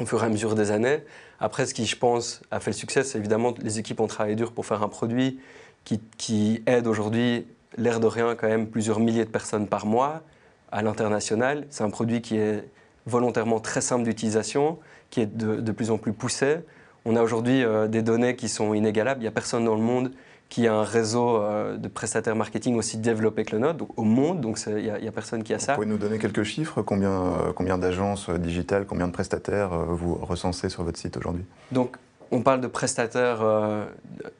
au 0.00 0.06
fur 0.06 0.22
et 0.22 0.26
à 0.26 0.28
mesure 0.30 0.54
des 0.54 0.70
années. 0.70 1.00
Après, 1.40 1.66
ce 1.66 1.74
qui, 1.74 1.84
je 1.84 1.96
pense, 1.96 2.40
a 2.50 2.60
fait 2.60 2.70
le 2.70 2.76
succès, 2.76 3.04
c'est 3.04 3.18
évidemment 3.18 3.54
les 3.60 3.78
équipes 3.78 4.00
ont 4.00 4.06
travaillé 4.06 4.36
dur 4.36 4.52
pour 4.52 4.64
faire 4.64 4.82
un 4.82 4.88
produit 4.88 5.38
qui, 6.18 6.62
aide 6.66 6.86
aujourd'hui, 6.86 7.46
l'air 7.76 8.00
de 8.00 8.06
rien, 8.06 8.34
quand 8.34 8.48
même 8.48 8.66
plusieurs 8.66 8.98
milliers 8.98 9.24
de 9.24 9.30
personnes 9.30 9.68
par 9.68 9.86
mois 9.86 10.22
à 10.72 10.82
l'international. 10.82 11.66
C'est 11.70 11.84
un 11.84 11.90
produit 11.90 12.20
qui 12.20 12.36
est 12.36 12.64
volontairement 13.06 13.60
très 13.60 13.80
simple 13.80 14.04
d'utilisation, 14.04 14.78
qui 15.10 15.20
est 15.20 15.36
de, 15.36 15.72
plus 15.72 15.90
en 15.90 15.98
plus 15.98 16.12
poussé. 16.12 16.58
On 17.04 17.16
a 17.16 17.22
aujourd'hui 17.22 17.62
euh, 17.62 17.86
des 17.86 18.02
données 18.02 18.34
qui 18.34 18.48
sont 18.48 18.74
inégalables. 18.74 19.20
Il 19.20 19.24
n'y 19.24 19.28
a 19.28 19.32
personne 19.32 19.64
dans 19.64 19.76
le 19.76 19.82
monde 19.82 20.12
qui 20.48 20.66
a 20.66 20.74
un 20.74 20.82
réseau 20.82 21.38
euh, 21.38 21.76
de 21.76 21.88
prestataires 21.88 22.36
marketing 22.36 22.76
aussi 22.76 22.98
développé 22.98 23.44
que 23.44 23.54
le 23.54 23.62
nôtre, 23.62 23.78
donc 23.78 23.98
au 23.98 24.02
monde, 24.02 24.40
donc 24.40 24.60
il 24.66 24.74
n'y 24.76 25.08
a, 25.08 25.12
personne 25.12 25.42
qui 25.42 25.54
a 25.54 25.58
ça. 25.58 25.72
Vous 25.72 25.82
pouvez 25.82 25.90
nous 25.90 25.98
donner 25.98 26.18
quelques 26.18 26.44
chiffres? 26.44 26.82
Combien, 26.82 27.10
euh, 27.10 27.52
combien 27.54 27.78
d'agences 27.78 28.30
digitales, 28.30 28.86
combien 28.86 29.08
de 29.08 29.12
prestataires 29.12 29.70
vous 29.70 30.14
recensez 30.14 30.68
sur 30.68 30.84
votre 30.84 30.98
site 30.98 31.16
aujourd'hui? 31.16 31.44
Donc, 31.72 31.96
on 32.32 32.42
parle 32.42 32.60
de 32.60 32.66
prestataires 32.66 33.40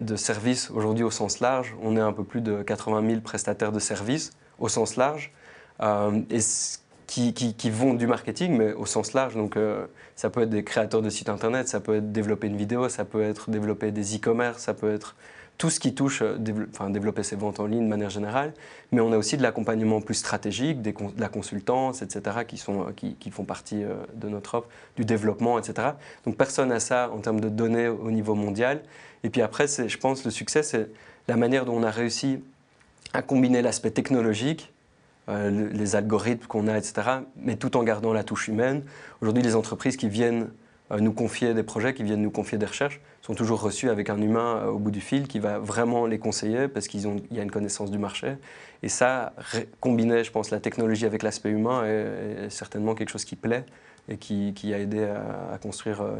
de 0.00 0.16
services 0.16 0.72
aujourd'hui 0.72 1.04
au 1.04 1.12
sens 1.12 1.38
large. 1.38 1.76
On 1.82 1.96
est 1.96 2.00
un 2.00 2.12
peu 2.12 2.24
plus 2.24 2.40
de 2.40 2.62
80 2.62 3.08
000 3.08 3.20
prestataires 3.20 3.70
de 3.70 3.78
services 3.78 4.32
au 4.58 4.68
sens 4.68 4.96
large. 4.96 5.32
Et 5.80 6.38
qui, 7.06 7.70
vont 7.70 7.94
du 7.94 8.06
marketing, 8.06 8.56
mais 8.56 8.72
au 8.72 8.86
sens 8.86 9.12
large. 9.12 9.34
Donc, 9.34 9.58
ça 10.16 10.30
peut 10.30 10.42
être 10.42 10.50
des 10.50 10.64
créateurs 10.64 11.02
de 11.02 11.10
sites 11.10 11.28
internet, 11.28 11.68
ça 11.68 11.80
peut 11.80 11.96
être 11.96 12.12
développer 12.12 12.46
une 12.46 12.56
vidéo, 12.56 12.88
ça 12.88 13.04
peut 13.04 13.22
être 13.22 13.50
développer 13.50 13.92
des 13.92 14.16
e-commerce, 14.16 14.62
ça 14.62 14.74
peut 14.74 14.92
être 14.92 15.14
tout 15.58 15.70
ce 15.70 15.80
qui 15.80 15.94
touche, 15.94 16.22
euh, 16.22 16.36
enfin, 16.70 16.90
développer 16.90 17.22
ses 17.22 17.36
ventes 17.36 17.60
en 17.60 17.66
ligne 17.66 17.84
de 17.84 17.88
manière 17.88 18.10
générale, 18.10 18.52
mais 18.92 19.00
on 19.00 19.12
a 19.12 19.16
aussi 19.16 19.36
de 19.36 19.42
l'accompagnement 19.42 20.00
plus 20.00 20.14
stratégique, 20.14 20.82
de 20.82 20.92
la 21.18 21.28
consultance, 21.28 22.02
etc., 22.02 22.38
qui, 22.46 22.56
sont, 22.56 22.88
euh, 22.88 22.92
qui, 22.92 23.30
font 23.30 23.44
partie 23.44 23.82
euh, 23.82 23.94
de 24.14 24.28
notre 24.28 24.56
offre, 24.56 24.68
du 24.96 25.04
développement, 25.04 25.58
etc. 25.58 25.88
Donc 26.24 26.36
personne 26.36 26.68
n'a 26.68 26.80
ça 26.80 27.10
en 27.12 27.18
termes 27.18 27.40
de 27.40 27.48
données 27.48 27.88
au 27.88 28.10
niveau 28.10 28.34
mondial. 28.34 28.82
Et 29.24 29.30
puis 29.30 29.42
après, 29.42 29.66
je 29.66 29.98
pense, 29.98 30.24
le 30.24 30.30
succès, 30.30 30.62
c'est 30.62 30.88
la 31.28 31.36
manière 31.36 31.64
dont 31.64 31.74
on 31.74 31.82
a 31.82 31.90
réussi 31.90 32.42
à 33.12 33.22
combiner 33.22 33.62
l'aspect 33.62 33.90
technologique, 33.90 34.72
les 35.28 35.96
algorithmes 35.96 36.46
qu'on 36.46 36.68
a, 36.68 36.78
etc., 36.78 36.94
mais 37.36 37.56
tout 37.56 37.76
en 37.76 37.82
gardant 37.82 38.12
la 38.12 38.22
touche 38.22 38.48
humaine. 38.48 38.84
Aujourd'hui, 39.20 39.42
les 39.42 39.56
entreprises 39.56 39.96
qui 39.96 40.08
viennent 40.08 40.48
nous 40.90 41.12
confier 41.12 41.54
des 41.54 41.62
projets, 41.62 41.94
qui 41.94 42.04
viennent 42.04 42.22
nous 42.22 42.30
confier 42.30 42.58
des 42.58 42.66
recherches, 42.66 43.00
sont 43.22 43.34
toujours 43.34 43.60
reçus 43.60 43.90
avec 43.90 44.08
un 44.08 44.20
humain 44.20 44.58
euh, 44.58 44.70
au 44.70 44.78
bout 44.78 44.92
du 44.92 45.00
fil 45.00 45.26
qui 45.26 45.40
va 45.40 45.58
vraiment 45.58 46.06
les 46.06 46.18
conseiller 46.18 46.68
parce 46.68 46.86
qu'il 46.86 47.00
y 47.30 47.40
a 47.40 47.42
une 47.42 47.50
connaissance 47.50 47.90
du 47.90 47.98
marché. 47.98 48.36
Et 48.82 48.88
ça, 48.88 49.32
combiné, 49.80 50.22
je 50.22 50.30
pense, 50.30 50.50
la 50.50 50.60
technologie 50.60 51.06
avec 51.06 51.22
l'aspect 51.22 51.50
humain 51.50 51.84
est, 51.84 52.50
certainement 52.50 52.94
quelque 52.94 53.08
chose 53.08 53.24
qui 53.24 53.34
plaît 53.34 53.64
et 54.08 54.16
qui, 54.16 54.72
a 54.72 54.78
aidé 54.78 55.02
à, 55.02 55.58
construire 55.58 56.02
euh, 56.02 56.14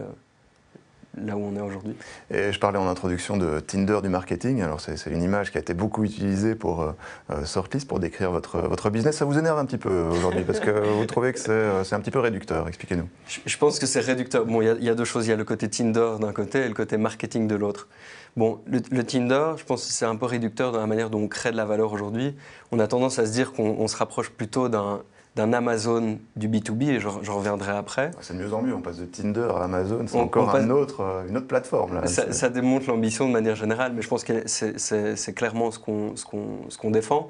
là 1.17 1.37
où 1.37 1.41
on 1.41 1.57
est 1.57 1.61
aujourd'hui. 1.61 1.95
Et 2.31 2.53
je 2.53 2.59
parlais 2.59 2.79
en 2.79 2.89
introduction 2.89 3.37
de 3.37 3.61
Tinder 3.61 4.01
du 4.03 4.09
marketing. 4.09 4.63
Alors 4.63 4.81
c'est 4.81 5.11
une 5.11 5.23
image 5.23 5.51
qui 5.51 5.59
a 5.59 5.61
été 5.61 5.75
beaucoup 5.75 6.05
utilisée 6.05 6.55
pour 6.55 6.83
euh, 6.83 6.93
euh 7.31 7.45
Sortlist 7.45 7.89
pour 7.89 8.01
décrire 8.01 8.31
votre, 8.31 8.59
votre 8.59 8.91
business. 8.91 9.17
Ça 9.17 9.25
vous 9.25 9.39
énerve 9.39 9.59
un 9.59 9.65
petit 9.65 9.79
peu 9.79 10.03
aujourd'hui? 10.11 10.45
Parce 10.45 10.61
que 10.61 10.71
vous 10.71 11.07
trouvez 11.07 11.33
que 11.33 11.39
c'est 11.39 11.51
euh, 11.51 11.83
un 11.91 12.01
petit 12.01 12.11
peu 12.11 12.19
réducteur. 12.19 12.69
Expliquez-nous. 12.69 13.09
Je, 13.27 13.57
pense 13.57 13.79
que 13.79 13.87
c'est 13.87 14.01
réducteur. 14.01 14.45
Bon, 14.45 14.63
il 14.63 14.85
y, 14.85 14.91
a 14.91 14.95
deux 14.95 15.05
choses. 15.05 15.27
Il 15.27 15.31
y 15.31 15.33
a 15.33 15.37
le 15.37 15.45
côté 15.45 15.69
Tinder 15.69 16.13
d'un 16.21 16.33
côté 16.33 16.61
et 16.61 16.69
le 16.69 16.75
côté 16.75 16.97
marketing 16.97 17.49
de 17.49 17.55
l'autre. 17.55 17.89
Bon, 18.37 18.61
le, 18.67 19.03
Tinder, 19.03 19.53
je 19.57 19.65
pense 19.65 19.87
que 19.87 19.93
c'est 19.93 20.05
un 20.05 20.17
peu 20.17 20.27
réducteur 20.27 20.73
dans 20.73 20.81
la 20.81 20.87
manière 20.87 21.09
dont 21.09 21.21
on 21.21 21.29
crée 21.29 21.53
de 21.53 21.57
la 21.57 21.65
valeur 21.65 21.93
aujourd'hui. 21.93 22.35
On 22.71 22.79
a 22.79 22.87
tendance 22.87 23.19
à 23.19 23.27
se 23.27 23.33
dire 23.33 23.53
qu'on 23.53 23.89
se 23.89 23.97
rapproche 23.97 24.31
plutôt 24.31 24.69
d'un 24.69 25.03
d'un 25.37 25.53
Amazon 25.53 26.19
du 26.35 26.49
B2B, 26.49 26.89
et 26.89 26.99
je, 26.99 27.09
reviendrai 27.09 27.73
après. 27.73 28.11
C'est 28.23 28.37
de 28.37 28.43
mieux 28.43 28.53
en 28.55 28.63
mieux, 28.63 28.75
on 28.75 28.81
passe 28.81 28.97
de 28.97 29.05
Tinder 29.05 29.49
à 29.55 29.65
Amazon, 29.65 30.05
c'est 30.07 30.19
encore 30.19 30.57
un 30.57 30.71
autre, 30.71 31.03
euh, 31.03 31.29
une 31.29 31.37
autre 31.37 31.47
plateforme. 31.47 31.95
Là. 31.95 32.07
Ça, 32.07 32.49
démontre 32.49 32.89
l'ambition 32.89 33.29
de 33.29 33.33
manière 33.33 33.55
générale, 33.55 33.93
mais 33.95 34.01
je 34.01 34.09
pense 34.09 34.25
que 34.25 34.45
c'est 34.47 35.35
clairement 35.35 35.71
ce 35.71 35.79
qu'on 35.79 36.91
défend. 36.91 37.29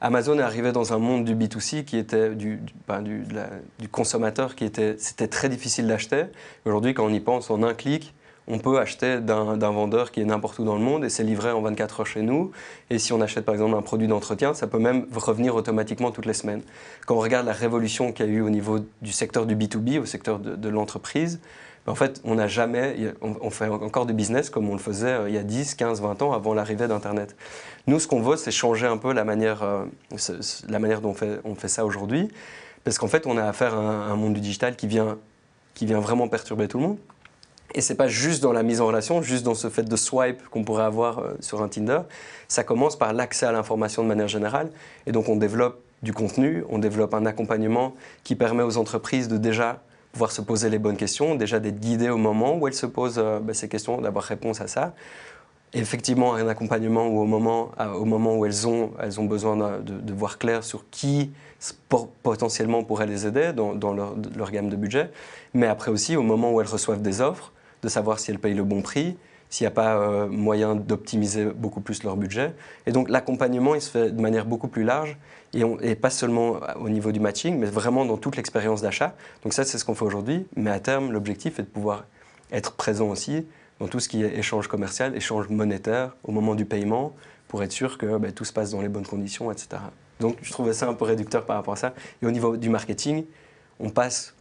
Amazon 0.00 0.38
est 0.38 0.42
arrivé 0.42 0.70
dans 0.70 0.92
un 0.92 0.98
monde 0.98 1.24
du 1.24 1.34
B2C 1.34 1.84
qui 1.84 1.96
était 1.96 2.36
du, 2.36 2.60
ben, 2.86 3.02
du, 3.02 3.24
du 3.80 3.88
consommateur 3.88 4.54
qui 4.54 4.64
était, 4.64 4.94
c'était 4.96 5.26
très 5.26 5.48
difficile 5.48 5.88
d'acheter. 5.88 6.26
Aujourd'hui, 6.64 6.94
quand 6.94 7.04
on 7.04 7.12
y 7.12 7.18
pense, 7.18 7.50
en 7.50 7.64
un 7.64 7.74
clic, 7.74 8.14
on 8.48 8.58
peut 8.58 8.78
acheter 8.78 9.20
d'un 9.20 9.56
vendeur 9.70 10.10
qui 10.10 10.20
est 10.20 10.24
n'importe 10.24 10.58
où 10.58 10.64
dans 10.64 10.74
le 10.74 10.80
monde 10.80 11.04
et 11.04 11.10
c'est 11.10 11.22
livré 11.22 11.50
en 11.50 11.60
24 11.60 12.00
heures 12.00 12.06
chez 12.06 12.22
nous. 12.22 12.50
Et 12.88 12.98
si 12.98 13.12
on 13.12 13.20
achète 13.20 13.44
par 13.44 13.54
exemple 13.54 13.76
un 13.76 13.82
produit 13.82 14.08
d'entretien, 14.08 14.54
ça 14.54 14.66
peut 14.66 14.78
même 14.78 15.06
revenir 15.14 15.54
automatiquement 15.54 16.10
toutes 16.10 16.26
les 16.26 16.32
semaines. 16.32 16.62
Quand 17.06 17.14
on 17.16 17.20
regarde 17.20 17.46
la 17.46 17.52
révolution 17.52 18.12
qu'il 18.12 18.26
y 18.26 18.28
a 18.28 18.32
eu 18.32 18.40
au 18.40 18.50
niveau 18.50 18.78
du 19.02 19.12
secteur 19.12 19.44
du 19.44 19.54
B2B, 19.54 20.00
au 20.00 20.06
secteur 20.06 20.38
de, 20.38 20.68
l'entreprise, 20.68 21.40
ben, 21.84 21.92
en 21.92 21.94
fait, 21.94 22.22
on 22.24 22.36
n'a 22.36 22.48
jamais, 22.48 23.12
on, 23.20 23.50
fait 23.50 23.68
encore 23.68 24.06
du 24.06 24.14
business 24.14 24.48
comme 24.48 24.68
on 24.70 24.74
le 24.74 24.80
faisait 24.80 25.08
euh, 25.08 25.28
il 25.28 25.34
y 25.34 25.38
a 25.38 25.42
10, 25.42 25.74
15, 25.74 26.00
20 26.00 26.22
ans 26.22 26.32
avant 26.32 26.54
l'arrivée 26.54 26.88
d'Internet. 26.88 27.36
Nous, 27.86 28.00
ce 28.00 28.08
qu'on 28.08 28.22
veut, 28.22 28.36
c'est 28.36 28.50
changer 28.50 28.86
un 28.86 28.96
peu 28.96 29.12
la 29.12 29.24
manière, 29.24 29.62
euh, 29.62 29.84
la 30.68 30.78
manière 30.78 31.02
dont 31.02 31.10
on 31.10 31.14
fait, 31.14 31.40
on 31.44 31.54
fait 31.54 31.68
ça 31.68 31.84
aujourd'hui. 31.84 32.28
Parce 32.84 32.96
qu'en 32.98 33.08
fait, 33.08 33.26
on 33.26 33.36
a 33.36 33.44
affaire 33.44 33.74
à 33.74 33.78
un, 33.78 34.16
monde 34.16 34.34
du 34.34 34.40
digital 34.40 34.74
qui 34.74 34.86
vient, 34.86 35.18
qui 35.74 35.84
vient 35.84 36.00
vraiment 36.00 36.28
perturber 36.28 36.68
tout 36.68 36.78
le 36.78 36.84
monde. 36.84 36.98
Et 37.74 37.80
c'est 37.80 37.96
pas 37.96 38.08
juste 38.08 38.42
dans 38.42 38.52
la 38.52 38.62
mise 38.62 38.80
en 38.80 38.86
relation, 38.86 39.20
juste 39.20 39.44
dans 39.44 39.54
ce 39.54 39.68
fait 39.68 39.82
de 39.82 39.96
swipe 39.96 40.42
qu'on 40.48 40.64
pourrait 40.64 40.84
avoir 40.84 41.18
euh, 41.18 41.36
sur 41.40 41.62
un 41.62 41.68
Tinder. 41.68 42.00
Ça 42.48 42.64
commence 42.64 42.96
par 42.96 43.12
l'accès 43.12 43.46
à 43.46 43.52
l'information 43.52 44.02
de 44.02 44.08
manière 44.08 44.28
générale. 44.28 44.70
Et 45.06 45.12
donc 45.12 45.28
on 45.28 45.36
développe 45.36 45.80
du 46.02 46.12
contenu, 46.12 46.64
on 46.70 46.78
développe 46.78 47.12
un 47.12 47.26
accompagnement 47.26 47.94
qui 48.24 48.36
permet 48.36 48.62
aux 48.62 48.78
entreprises 48.78 49.28
de 49.28 49.36
déjà 49.36 49.82
pouvoir 50.12 50.32
se 50.32 50.40
poser 50.40 50.70
les 50.70 50.78
bonnes 50.78 50.96
questions, 50.96 51.34
déjà 51.34 51.60
d'être 51.60 51.78
guidées 51.78 52.08
au 52.08 52.16
moment 52.16 52.56
où 52.56 52.66
elles 52.66 52.74
se 52.74 52.86
posent 52.86 53.18
euh, 53.18 53.40
ben, 53.40 53.54
ces 53.54 53.68
questions, 53.68 54.00
d'avoir 54.00 54.24
réponse 54.24 54.60
à 54.60 54.66
ça. 54.66 54.94
effectivement, 55.74 56.34
un 56.34 56.48
accompagnement 56.48 57.06
où 57.08 57.20
au 57.20 57.26
moment, 57.26 57.72
au 57.94 58.06
moment 58.06 58.36
où 58.36 58.46
elles 58.46 58.66
ont, 58.66 58.92
elles 59.00 59.20
ont 59.20 59.26
besoin 59.26 59.56
de, 59.80 60.12
voir 60.14 60.38
clair 60.38 60.64
sur 60.64 60.88
qui 60.90 61.30
potentiellement 62.22 62.82
pourrait 62.84 63.06
les 63.06 63.26
aider 63.26 63.52
dans, 63.52 63.92
leur, 63.92 64.50
gamme 64.50 64.70
de 64.70 64.76
budget, 64.76 65.10
mais 65.52 65.66
après 65.66 65.90
aussi 65.90 66.16
au 66.16 66.22
moment 66.22 66.52
où 66.52 66.60
elles 66.62 66.66
reçoivent 66.68 67.02
des 67.02 67.20
offres, 67.20 67.52
de 67.82 67.88
savoir 67.88 68.18
si 68.18 68.30
elles 68.30 68.38
payent 68.38 68.54
le 68.54 68.64
bon 68.64 68.82
prix, 68.82 69.16
s'il 69.50 69.64
n'y 69.64 69.68
a 69.68 69.72
pas 69.72 69.96
euh, 69.96 70.28
moyen 70.28 70.74
d'optimiser 70.74 71.46
beaucoup 71.46 71.80
plus 71.80 72.02
leur 72.02 72.16
budget. 72.16 72.54
Et 72.86 72.92
donc 72.92 73.08
l'accompagnement, 73.08 73.74
il 73.74 73.80
se 73.80 73.90
fait 73.90 74.10
de 74.10 74.20
manière 74.20 74.44
beaucoup 74.44 74.68
plus 74.68 74.84
large 74.84 75.16
et, 75.54 75.94
pas 75.94 76.10
seulement 76.10 76.60
au 76.78 76.88
niveau 76.90 77.12
du 77.12 77.20
matching, 77.20 77.58
mais 77.58 77.66
vraiment 77.66 78.04
dans 78.04 78.18
toute 78.18 78.36
l'expérience 78.36 78.82
d'achat. 78.82 79.14
Donc 79.42 79.54
ça, 79.54 79.64
c'est 79.64 79.78
ce 79.78 79.84
qu'on 79.84 79.94
fait 79.94 80.04
aujourd'hui. 80.04 80.46
Mais 80.56 80.70
à 80.70 80.80
terme, 80.80 81.10
l'objectif 81.10 81.58
est 81.58 81.62
de 81.62 81.68
pouvoir 81.68 82.04
être 82.52 82.72
présent 82.72 83.08
aussi 83.08 83.46
dans 83.80 83.88
tout 83.88 84.00
ce 84.00 84.08
qui 84.08 84.22
est 84.22 84.36
échange 84.36 84.68
commercial, 84.68 85.16
échange 85.16 85.48
monétaire 85.48 86.16
au 86.24 86.32
moment 86.32 86.54
du 86.54 86.64
paiement, 86.64 87.14
pour 87.46 87.62
être 87.62 87.72
sûr 87.72 87.96
que 87.96 88.18
ben, 88.18 88.32
tout 88.32 88.44
se 88.44 88.52
passe 88.52 88.72
dans 88.72 88.82
les 88.82 88.88
bonnes 88.88 89.06
conditions, 89.06 89.50
etc. 89.50 89.68
Donc 90.20 90.36
je 90.42 90.52
trouvais 90.52 90.72
ça 90.72 90.88
un 90.88 90.94
peu 90.94 91.04
réducteur 91.04 91.46
par 91.46 91.56
rapport 91.56 91.74
à 91.74 91.76
ça. 91.76 91.94
Et 92.22 92.26
au 92.26 92.30
niveau 92.30 92.56
du 92.56 92.68
marketing, 92.68 93.24
on 93.80 93.90
passe, 93.90 94.34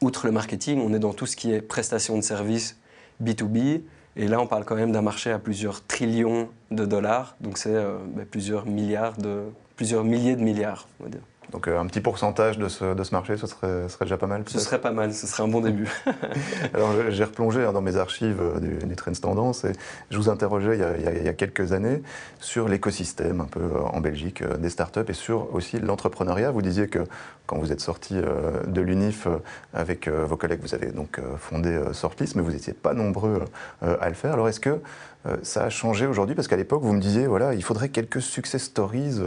outre 0.00 0.26
le 0.26 0.32
marketing, 0.32 0.80
on 0.80 0.92
est 0.94 0.98
dans 0.98 1.12
tout 1.12 1.26
ce 1.26 1.36
qui 1.36 1.52
est 1.52 1.60
prestation 1.60 2.16
de 2.16 2.22
services 2.22 2.78
B2B, 3.22 3.82
et 4.16 4.28
là, 4.28 4.40
on 4.40 4.46
parle 4.46 4.64
quand 4.64 4.76
même 4.76 4.92
d'un 4.92 5.02
marché 5.02 5.30
à 5.30 5.38
plusieurs 5.38 5.84
trillions 5.84 6.48
de 6.70 6.84
dollars, 6.86 7.36
donc 7.40 7.58
c'est 7.58 7.74
euh, 7.74 7.98
ben, 8.14 8.24
plusieurs 8.24 8.66
milliards 8.66 9.16
de, 9.16 9.44
plusieurs 9.76 10.04
milliers 10.04 10.36
de 10.36 10.42
milliards, 10.42 10.88
on 11.00 11.04
va 11.04 11.10
dire. 11.10 11.22
Donc 11.52 11.68
euh, 11.68 11.78
un 11.78 11.86
petit 11.86 12.00
pourcentage 12.00 12.58
de 12.58 12.68
ce, 12.68 12.94
de 12.94 13.04
ce 13.04 13.14
marché, 13.14 13.36
ce 13.36 13.46
serait, 13.46 13.88
serait, 13.88 14.04
déjà 14.04 14.16
pas 14.16 14.26
mal 14.26 14.42
Ce 14.46 14.58
serait 14.58 14.80
pas 14.80 14.90
mal, 14.90 15.12
ce 15.12 15.26
serait 15.26 15.42
un 15.42 15.48
bon 15.48 15.60
début. 15.60 15.88
Alors 16.74 16.92
j'ai 17.10 17.24
replongé 17.24 17.64
hein, 17.64 17.72
dans 17.72 17.80
mes 17.80 17.96
archives 17.96 18.40
euh, 18.40 18.58
des, 18.60 18.96
Trends 18.96 19.12
Tendances 19.12 19.64
et 19.64 19.72
je 20.10 20.16
vous 20.16 20.28
interrogeais 20.28 20.74
il 20.74 20.80
y 20.80 20.84
a, 20.84 21.12
il 21.12 21.24
y 21.24 21.28
a 21.28 21.32
quelques 21.32 21.72
années 21.72 22.02
sur 22.40 22.68
l'écosystème 22.68 23.40
un 23.40 23.46
peu 23.46 23.60
euh, 23.60 23.80
en 23.92 24.00
Belgique 24.00 24.42
des 24.58 24.70
startups 24.70 25.08
et 25.08 25.12
sur 25.12 25.54
aussi 25.54 25.78
l'entrepreneuriat. 25.78 26.50
Vous 26.50 26.62
disiez 26.62 26.88
que 26.88 27.00
quand 27.46 27.58
vous 27.58 27.72
êtes 27.72 27.80
sorti 27.80 28.14
de 28.14 28.80
l'UNIF 28.80 29.28
avec 29.74 30.08
vos 30.08 30.36
collègues, 30.36 30.60
vous 30.62 30.74
avez 30.74 30.92
donc 30.92 31.20
fondé 31.38 31.78
Sortlist, 31.92 32.36
mais 32.36 32.42
vous 32.42 32.52
n'étiez 32.52 32.72
pas 32.72 32.94
nombreux 32.94 33.44
à 33.82 34.08
le 34.08 34.14
faire. 34.14 34.32
Alors 34.32 34.48
est-ce 34.48 34.60
que 34.60 34.80
euh, 35.26 35.36
ça 35.42 35.64
a 35.64 35.70
changé 35.70 36.06
aujourd'hui 36.06 36.34
parce 36.34 36.48
qu'à 36.48 36.56
l'époque, 36.56 36.82
vous 36.82 36.92
me 36.92 37.00
disiez, 37.00 37.26
voilà, 37.26 37.54
il 37.54 37.62
faudrait 37.62 37.88
quelques 37.88 38.20
success 38.20 38.64
stories 38.64 39.20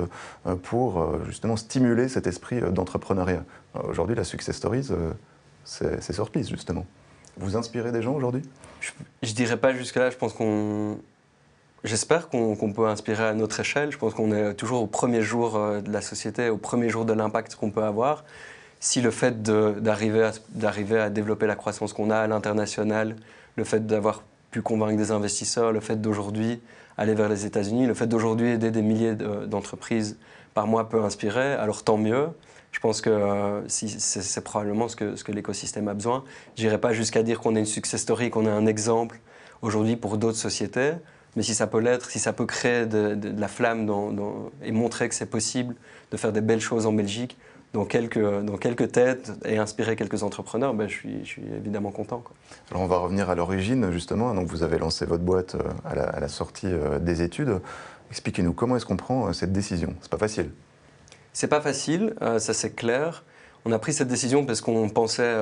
euh, 0.46 0.56
pour 0.56 1.02
euh, 1.02 1.24
justement 1.26 1.58
stimuler 1.58 2.08
cet 2.08 2.28
esprit 2.28 2.62
d'entrepreneuriat. 2.62 3.44
Aujourd'hui, 3.88 4.16
la 4.16 4.24
success 4.24 4.56
stories, 4.56 4.90
c'est 5.64 6.14
Sortlist, 6.14 6.50
justement. 6.50 6.86
Vous 7.38 7.56
inspirez 7.56 7.92
des 7.92 8.02
gens 8.02 8.14
aujourd'hui? 8.14 8.42
Je, 8.80 8.92
ne 9.24 9.34
dirais 9.34 9.58
pas 9.58 9.74
jusque-là. 9.74 10.10
Je 10.10 10.18
pense 10.18 10.34
qu'on. 10.34 10.98
J'espère 11.84 12.30
qu'on 12.30 12.74
peut 12.74 12.88
inspirer 12.88 13.26
à 13.26 13.34
notre 13.36 13.60
échelle. 13.60 13.92
Je 13.92 13.98
pense 13.98 14.16
qu'on 14.16 14.32
est 14.32 14.56
toujours 14.56 14.82
au 14.82 14.88
premier 14.88 15.22
jour 15.22 15.60
de 15.60 15.92
la 15.92 16.02
société, 16.02 16.50
au 16.50 16.58
premier 16.58 16.90
jour 16.90 17.06
de 17.06 17.14
l'impact 17.14 17.56
qu'on 17.56 17.70
peut 17.70 17.84
avoir. 17.84 18.26
Si 18.80 19.00
le 19.00 19.12
fait 19.12 19.44
d'arriver 19.44 20.24
à, 20.24 21.04
à 21.04 21.10
développer 21.10 21.46
la 21.46 21.56
croissance 21.56 21.94
qu'on 21.94 22.10
a 22.10 22.18
à 22.18 22.28
l'international, 22.28 23.16
le 23.56 23.64
fait 23.64 23.86
d'avoir 23.86 24.24
convaincre 24.62 24.98
des 24.98 25.12
investisseurs, 25.12 25.72
le 25.72 25.80
fait 25.80 26.02
d'aujourd'hui 26.02 26.62
aller 26.98 27.14
vers 27.14 27.30
les 27.30 27.46
États-Unis, 27.46 27.86
le 27.86 27.94
fait 27.94 28.08
d'aujourd'hui 28.08 28.50
aider 28.50 28.72
des 28.72 28.82
milliers 28.82 29.16
d'entreprises 29.16 30.18
par 30.54 30.68
mois 30.68 30.90
peut 30.90 31.04
inspirer, 31.04 31.54
alors 31.54 31.84
tant 31.84 31.98
mieux. 31.98 32.30
Je 32.72 32.80
pense 32.80 33.02
que 33.02 33.10
euh, 33.10 33.62
c'est 33.68 34.44
probablement 34.44 34.88
ce 34.88 34.96
que, 34.96 35.16
ce 35.16 35.24
que 35.24 35.32
l'écosystème 35.32 35.88
a 35.88 35.94
besoin. 35.94 36.24
Je 36.56 36.64
n'irai 36.64 36.80
pas 36.80 36.94
jusqu'à 36.94 37.24
dire 37.24 37.40
qu'on 37.40 37.56
est 37.56 37.60
une 37.60 37.66
success 37.66 38.02
story, 38.02 38.30
qu'on 38.30 38.46
est 38.46 38.52
un 38.52 38.66
exemple 38.66 39.20
aujourd'hui 39.62 39.96
pour 39.96 40.18
d'autres 40.18 40.38
sociétés, 40.38 40.94
mais 41.36 41.44
si 41.44 41.54
ça 41.54 41.68
peut 41.68 41.80
l'être, 41.80 42.10
si 42.10 42.20
ça 42.20 42.34
peut 42.34 42.46
créer 42.46 42.86
de, 42.86 43.18
la 43.40 43.48
flamme 43.48 43.90
et 44.64 44.72
montrer 44.72 45.08
que 45.10 45.16
c'est 45.16 45.30
possible 45.30 45.76
de 46.12 46.18
faire 46.18 46.32
des 46.32 46.42
belles 46.42 46.62
choses 46.62 46.86
en 46.86 46.94
Belgique, 46.94 47.38
dans 47.78 47.86
quelques, 47.86 48.20
dans 48.20 48.58
quelques 48.58 48.92
têtes 48.92 49.34
et 49.46 49.60
inspirer 49.60 49.96
quelques 49.96 50.24
entrepreneurs, 50.24 50.74
ben, 50.74 50.88
je, 50.88 50.96
suis, 50.96 51.20
je 51.24 51.30
suis 51.30 51.44
évidemment 51.56 51.92
content. 51.92 52.24
Alors 52.72 52.82
on 52.82 52.88
va 52.88 52.98
revenir 52.98 53.30
à 53.30 53.36
l'origine 53.36 53.92
justement. 53.92 54.34
Donc 54.34 54.48
vous 54.48 54.64
avez 54.64 54.80
lancé 54.80 55.06
votre 55.06 55.24
boîte 55.24 55.54
euh, 55.54 55.62
à 55.86 55.94
la, 55.94 56.04
à 56.06 56.20
la 56.20 56.28
sortie 56.28 56.66
euh, 56.66 56.98
des 56.98 57.22
études. 57.22 57.62
Expliquez-nous 58.10 58.54
comment 58.54 58.78
est-ce 58.78 58.86
qu'on 58.88 58.98
prend 58.98 59.28
euh, 59.28 59.34
cette 59.34 59.52
décision 59.54 59.94
C'est 60.02 60.10
pas 60.10 60.18
facile. 60.18 60.50
C'est 61.34 61.48
pas 61.48 61.62
facile, 61.62 62.16
ça 62.20 62.52
c'est 62.56 62.72
clair. 62.72 63.24
On 63.64 63.72
a 63.72 63.78
pris 63.78 63.94
cette 63.94 64.08
décision 64.08 64.44
parce 64.44 64.60
qu'on 64.60 64.90
pensait, 64.90 65.36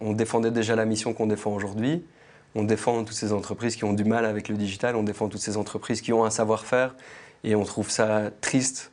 on 0.00 0.12
défendait 0.12 0.52
déjà 0.52 0.76
la 0.76 0.84
mission 0.84 1.14
qu'on 1.14 1.26
défend 1.26 1.50
aujourd'hui. 1.50 2.04
On 2.54 2.62
défend 2.62 3.02
toutes 3.02 3.16
ces 3.16 3.32
entreprises 3.32 3.74
qui 3.74 3.82
ont 3.82 3.92
du 3.92 4.04
mal 4.04 4.24
avec 4.24 4.48
le 4.48 4.56
digital, 4.56 4.94
on 4.94 5.02
défend 5.02 5.28
toutes 5.28 5.40
ces 5.40 5.56
entreprises 5.56 6.00
qui 6.00 6.12
ont 6.12 6.24
un 6.24 6.30
savoir-faire 6.30 6.94
et 7.42 7.56
on 7.56 7.64
trouve 7.64 7.90
ça 7.90 8.30
triste 8.40 8.92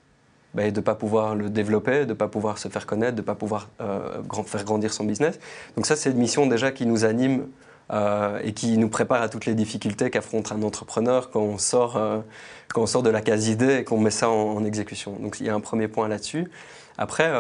bah, 0.58 0.72
de 0.72 0.76
ne 0.76 0.84
pas 0.84 0.96
pouvoir 0.96 1.36
le 1.36 1.52
développer, 1.52 2.00
de 2.00 2.10
ne 2.10 2.14
pas 2.14 2.28
pouvoir 2.28 2.58
se 2.58 2.68
faire 2.68 2.88
connaître, 2.88 3.16
de 3.16 3.22
ne 3.22 3.26
pas 3.26 3.36
pouvoir 3.36 3.70
euh, 3.80 4.24
faire 4.48 4.64
grandir 4.64 4.92
son 4.92 5.04
business. 5.04 5.40
Donc 5.76 5.86
ça, 5.86 5.96
c'est 5.96 6.10
une 6.10 6.18
mission 6.18 6.48
déjà 6.48 6.72
qui 6.72 6.88
nous 6.88 7.06
anime 7.06 7.46
euh, 7.94 8.40
et 8.44 8.54
qui 8.54 8.76
nous 8.80 8.90
prépare 8.90 9.22
à 9.22 9.30
toutes 9.30 9.46
les 9.46 9.54
difficultés 9.54 10.10
qu'affronte 10.10 10.52
un 10.52 10.64
entrepreneur 10.64 11.30
quand 11.30 11.42
on 11.42 11.60
sort, 11.60 11.96
euh, 11.96 12.22
quand 12.70 12.82
on 12.82 12.88
sort 12.88 13.04
de 13.04 13.12
la 13.12 13.22
case 13.22 13.50
idée 13.50 13.76
et 13.76 13.84
qu'on 13.84 14.00
met 14.00 14.10
ça 14.10 14.32
en, 14.32 14.66
exécution. 14.66 15.12
Donc 15.20 15.40
il 15.40 15.46
y 15.46 15.50
a 15.50 15.54
un 15.54 15.60
premier 15.60 15.88
point 15.88 16.08
là-dessus. 16.08 16.50
Après, 16.98 17.32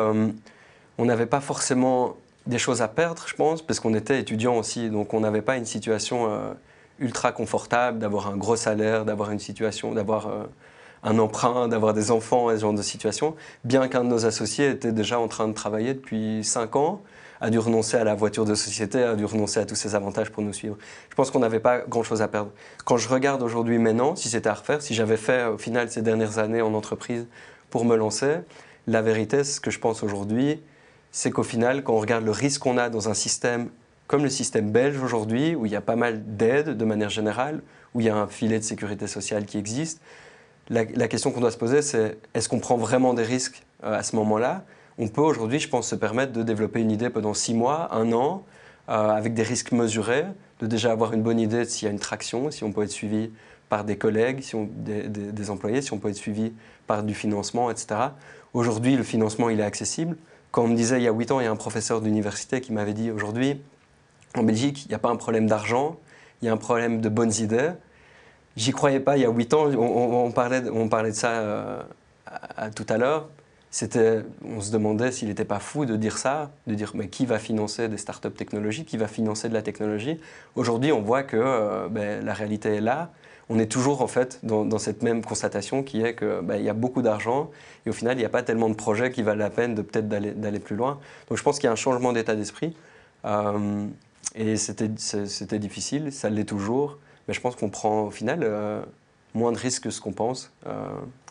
on 0.99 1.05
n'avait 1.05 1.25
pas 1.25 1.41
forcément 1.41 2.17
des 2.45 2.59
choses 2.59 2.83
à 2.83 2.87
perdre, 2.87 3.23
je 3.25 3.33
pense, 3.33 3.63
parce 3.63 3.79
qu'on 3.79 3.95
était 3.95 4.19
étudiant 4.19 4.55
aussi. 4.55 4.91
Donc 4.91 5.15
on 5.15 5.21
n'avait 5.21 5.41
pas 5.41 5.57
une 5.57 5.65
situation 5.65 6.29
ultra 6.99 7.31
confortable 7.31 7.97
d'avoir 7.97 8.27
un 8.27 8.37
gros 8.37 8.55
salaire, 8.55 9.05
d'avoir 9.05 9.31
une 9.31 9.39
situation, 9.39 9.91
d'avoir 9.93 10.29
un 11.07 11.19
emprunt, 11.19 11.69
d'avoir 11.69 11.93
des 11.93 12.11
enfants 12.11 12.51
et 12.51 12.55
ce 12.55 12.61
genre 12.61 12.73
de 12.73 12.81
situation, 12.81 13.35
bien 13.63 13.87
qu'un 13.87 14.03
de 14.03 14.09
nos 14.09 14.25
associés 14.25 14.69
était 14.69 14.91
déjà 14.91 15.19
en 15.19 15.29
train 15.29 15.47
de 15.47 15.53
travailler 15.53 15.93
depuis 15.93 16.43
5 16.43 16.75
ans, 16.75 17.01
a 17.39 17.49
dû 17.49 17.59
renoncer 17.59 17.95
à 17.95 18.03
la 18.03 18.13
voiture 18.13 18.43
de 18.43 18.55
société, 18.55 19.03
a 19.03 19.15
dû 19.15 19.23
renoncer 19.23 19.59
à 19.59 19.65
tous 19.65 19.75
ces 19.75 19.95
avantages 19.95 20.31
pour 20.31 20.43
nous 20.43 20.51
suivre. 20.51 20.75
Je 21.09 21.15
pense 21.15 21.31
qu'on 21.31 21.39
n'avait 21.39 21.61
pas 21.61 21.79
grand-chose 21.79 22.21
à 22.21 22.27
perdre. 22.27 22.51
Quand 22.83 22.97
je 22.97 23.07
regarde 23.07 23.41
aujourd'hui 23.41 23.77
maintenant, 23.77 24.15
si 24.15 24.27
c'était 24.27 24.49
à 24.49 24.55
refaire, 24.55 24.81
si 24.81 24.95
j'avais 24.95 25.17
fait 25.17 25.45
au 25.45 25.57
final 25.57 25.89
ces 25.89 26.01
dernières 26.01 26.39
années 26.39 26.61
en 26.61 26.73
entreprise 26.73 27.27
pour 27.69 27.85
me 27.85 27.95
lancer, 27.95 28.39
la 28.87 29.01
vérité, 29.01 29.43
ce 29.45 29.61
que 29.61 29.71
je 29.71 29.79
pense 29.79 30.03
aujourd'hui, 30.03 30.61
c'est 31.11 31.31
qu'au 31.31 31.43
final, 31.43 31.83
quand 31.83 31.93
on 31.93 31.99
regarde 31.99 32.25
le 32.25 32.31
risque 32.31 32.61
qu'on 32.61 32.77
a 32.77 32.89
dans 32.89 33.07
un 33.07 33.13
système 33.13 33.69
comme 34.07 34.23
le 34.23 34.29
système 34.29 34.71
belge 34.71 35.01
aujourd'hui, 35.01 35.53
où 35.55 35.65
il 35.65 35.71
y 35.71 35.75
a 35.75 35.81
pas 35.81 35.97
mal 35.97 36.23
d'aides 36.25 36.77
de 36.77 36.85
manière 36.85 37.09
générale, 37.09 37.61
où 37.93 37.99
il 37.99 38.05
y 38.05 38.09
a 38.09 38.15
un 38.15 38.27
filet 38.27 38.57
de 38.57 38.63
sécurité 38.63 39.05
sociale 39.05 39.45
qui 39.45 39.57
existe, 39.57 40.01
la, 40.69 41.07
question 41.07 41.31
qu'on 41.31 41.39
doit 41.39 41.51
se 41.51 41.57
poser, 41.57 41.81
c'est 41.81 42.17
est-ce 42.33 42.49
qu'on 42.49 42.59
prend 42.59 42.77
vraiment 42.77 43.13
des 43.13 43.23
risques 43.23 43.63
euh, 43.83 43.97
à 43.97 44.03
ce 44.03 44.15
moment-là? 44.17 44.63
On 44.97 45.07
peut 45.07 45.21
aujourd'hui, 45.21 45.59
je 45.59 45.69
pense, 45.69 45.87
se 45.87 45.95
permettre 45.95 46.33
de 46.33 46.43
développer 46.43 46.81
une 46.81 46.91
idée 46.91 47.09
pendant 47.09 47.33
six 47.33 47.53
mois, 47.53 47.93
un 47.93 48.11
an, 48.11 48.43
euh, 48.89 49.09
avec 49.09 49.33
des 49.33 49.43
risques 49.43 49.71
mesurés, 49.71 50.25
de 50.59 50.67
déjà 50.67 50.91
avoir 50.91 51.13
une 51.13 51.21
bonne 51.21 51.39
idée 51.39 51.65
s'il 51.65 51.85
y 51.85 51.89
a 51.89 51.91
une 51.91 51.99
traction, 51.99 52.51
si 52.51 52.63
on 52.63 52.71
peut 52.71 52.83
être 52.83 52.91
suivi 52.91 53.31
par 53.69 53.83
des 53.83 53.97
collègues, 53.97 54.41
si 54.41 54.55
on, 54.55 54.67
des, 54.71 55.49
employés, 55.49 55.81
si 55.81 55.93
on 55.93 55.99
peut 55.99 56.09
être 56.09 56.15
suivi 56.15 56.53
par 56.87 57.03
du 57.03 57.13
financement, 57.13 57.69
etc. 57.69 57.87
Aujourd'hui, 58.53 58.95
le 58.95 59.03
financement, 59.03 59.49
il 59.49 59.59
est 59.59 59.63
accessible. 59.63 60.17
Quand 60.51 60.63
on 60.63 60.67
me 60.69 60.75
disait 60.75 60.97
il 60.97 61.03
y 61.03 61.07
a 61.07 61.11
huit 61.11 61.31
ans, 61.31 61.39
il 61.39 61.43
y 61.43 61.47
a 61.47 61.51
un 61.51 61.57
professeur 61.57 62.01
d'université 62.01 62.61
qui 62.61 62.73
m'avait 62.73 62.93
dit 62.93 63.11
aujourd'hui, 63.11 63.61
en 64.35 64.43
Belgique, 64.43 64.85
il 64.85 64.89
n'y 64.89 64.95
a 64.95 64.99
pas 64.99 65.09
un 65.09 65.15
problème 65.15 65.47
d'argent, 65.47 65.97
il 66.41 66.45
y 66.45 66.49
a 66.49 66.53
un 66.53 66.57
problème 66.57 67.01
de 67.01 67.09
bonnes 67.09 67.33
idées. 67.39 67.71
J'y 68.57 68.71
croyais 68.71 68.99
pas 68.99 69.17
il 69.17 69.21
y 69.21 69.25
a 69.25 69.29
8 69.29 69.53
ans. 69.53 69.71
On, 69.75 70.31
parlait, 70.31 70.63
on 70.73 70.89
parlait 70.89 71.11
de 71.11 71.15
ça 71.15 71.29
euh, 71.29 71.81
tout 72.75 72.87
à 72.89 72.97
l'heure. 72.97 73.29
On 74.43 74.61
se 74.61 74.71
demandait 74.71 75.11
s'il 75.11 75.27
n'était 75.27 75.45
pas 75.45 75.59
fou 75.59 75.85
de 75.85 75.95
dire 75.95 76.17
ça, 76.17 76.49
de 76.65 76.73
dire 76.73 76.91
mais 76.95 77.07
qui 77.07 77.27
va 77.27 77.37
financer 77.37 77.87
des 77.87 77.97
startups 77.97 78.31
technologiques, 78.31 78.87
qui 78.87 78.97
va 78.97 79.07
financer 79.07 79.47
de 79.47 79.53
la 79.53 79.61
technologie? 79.61 80.19
Aujourd'hui, 80.55 80.91
on 80.91 81.03
voit 81.03 81.21
que 81.21 81.37
euh, 81.37 81.87
ben, 81.87 82.25
la 82.25 82.33
réalité 82.33 82.69
est 82.75 82.81
là. 82.81 83.11
On 83.49 83.59
est 83.59 83.71
toujours 83.71 84.01
en 84.01 84.07
fait 84.07 84.39
dans, 84.41 84.79
cette 84.79 85.03
même 85.03 85.23
constatation 85.23 85.83
qui 85.83 86.01
est 86.01 86.15
qu'il 86.15 86.41
ben, 86.41 86.57
y 86.57 86.67
a 86.67 86.73
beaucoup 86.73 87.03
d'argent 87.03 87.51
et 87.85 87.91
au 87.91 87.93
final, 87.93 88.17
il 88.17 88.19
n'y 88.19 88.25
a 88.25 88.29
pas 88.29 88.41
tellement 88.41 88.69
de 88.69 88.73
projets 88.73 89.11
qui 89.11 89.21
valent 89.21 89.39
la 89.39 89.51
peine 89.51 89.75
de 89.75 89.83
peut-être 89.83 90.09
d'aller 90.09 90.59
plus 90.59 90.75
loin. 90.75 90.99
Donc 91.29 91.37
je 91.37 91.43
pense 91.43 91.59
qu'il 91.59 91.67
y 91.67 91.69
a 91.69 91.73
un 91.73 91.75
changement 91.75 92.11
d'état 92.11 92.35
d'esprit. 92.35 92.75
Euh, 93.23 93.85
et 94.35 94.57
c'était 94.57 95.59
difficile, 95.59 96.11
ça 96.11 96.29
l'est 96.29 96.43
toujours. 96.43 96.97
Mais 97.27 97.33
je 97.33 97.41
pense 97.41 97.55
qu'on 97.55 97.69
prend 97.69 98.03
au 98.03 98.11
final, 98.11 98.39
euh, 98.43 98.81
moins 99.33 99.51
de 99.51 99.57
risques 99.57 99.83
que 99.83 99.89
ce 99.89 100.01
qu'on 100.01 100.13
pense. 100.13 100.51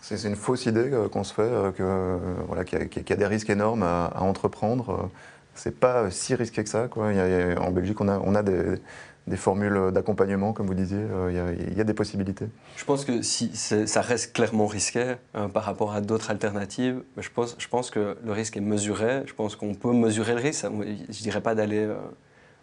C'est 0.03 0.23
une 0.25 0.37
fausse 0.37 0.67
idée 0.67 0.91
qu'on 1.11 1.25
se 1.25 1.35
fait, 1.35 1.75
que, 1.75 2.19
voilà, 2.47 2.65
qu'il 2.65 2.79
y, 2.79 3.12
a 3.12 3.17
des 3.17 3.26
risques 3.26 3.50
énormes 3.50 3.83
à, 3.83 4.12
entreprendre. 4.21 5.11
C'est 5.55 5.79
pas 5.81 6.11
si 6.11 6.35
risqué 6.35 6.62
que 6.62 6.69
ça. 6.69 6.87
Quoi. 6.88 7.12
en 7.59 7.71
Belgique, 7.71 8.00
on 8.00 8.09
a, 8.09 8.19
on 8.19 8.35
a 8.35 8.43
des, 8.43 8.79
des 9.26 9.37
formules 9.37 9.91
d'accompagnement, 9.93 10.53
comme 10.53 10.67
vous 10.67 10.75
disiez 10.75 10.99
euh, 11.00 11.55
Il 11.69 11.76
y, 11.76 11.81
a 11.81 11.85
des 11.85 11.95
possibilités 11.95 12.47
Je 12.76 12.85
pense 12.85 13.05
que 13.05 13.23
si 13.23 13.50
ça 13.55 14.00
reste 14.00 14.33
clairement 14.33 14.67
risqué 14.67 15.17
par 15.53 15.65
rapport 15.65 15.95
à 15.95 16.00
d'autres 16.00 16.31
alternatives. 16.31 17.03
Je 17.17 17.29
pense, 17.29 17.57
je 17.59 17.69
pense 17.69 17.91
que 17.91 18.17
le 18.25 18.33
risque 18.33 18.57
est 18.57 18.61
mesuré. 18.61 19.23
Je 19.26 19.35
pense 19.35 19.57
qu'on 19.57 19.75
peut 19.75 19.93
mesurer 19.93 20.35
le 20.35 20.41
risque. 20.41 20.65
Je 20.65 20.69
ne 20.69 21.23
dirais 21.23 21.41
pas 21.41 21.55
d'aller 21.55 21.85
euh, 21.85 21.97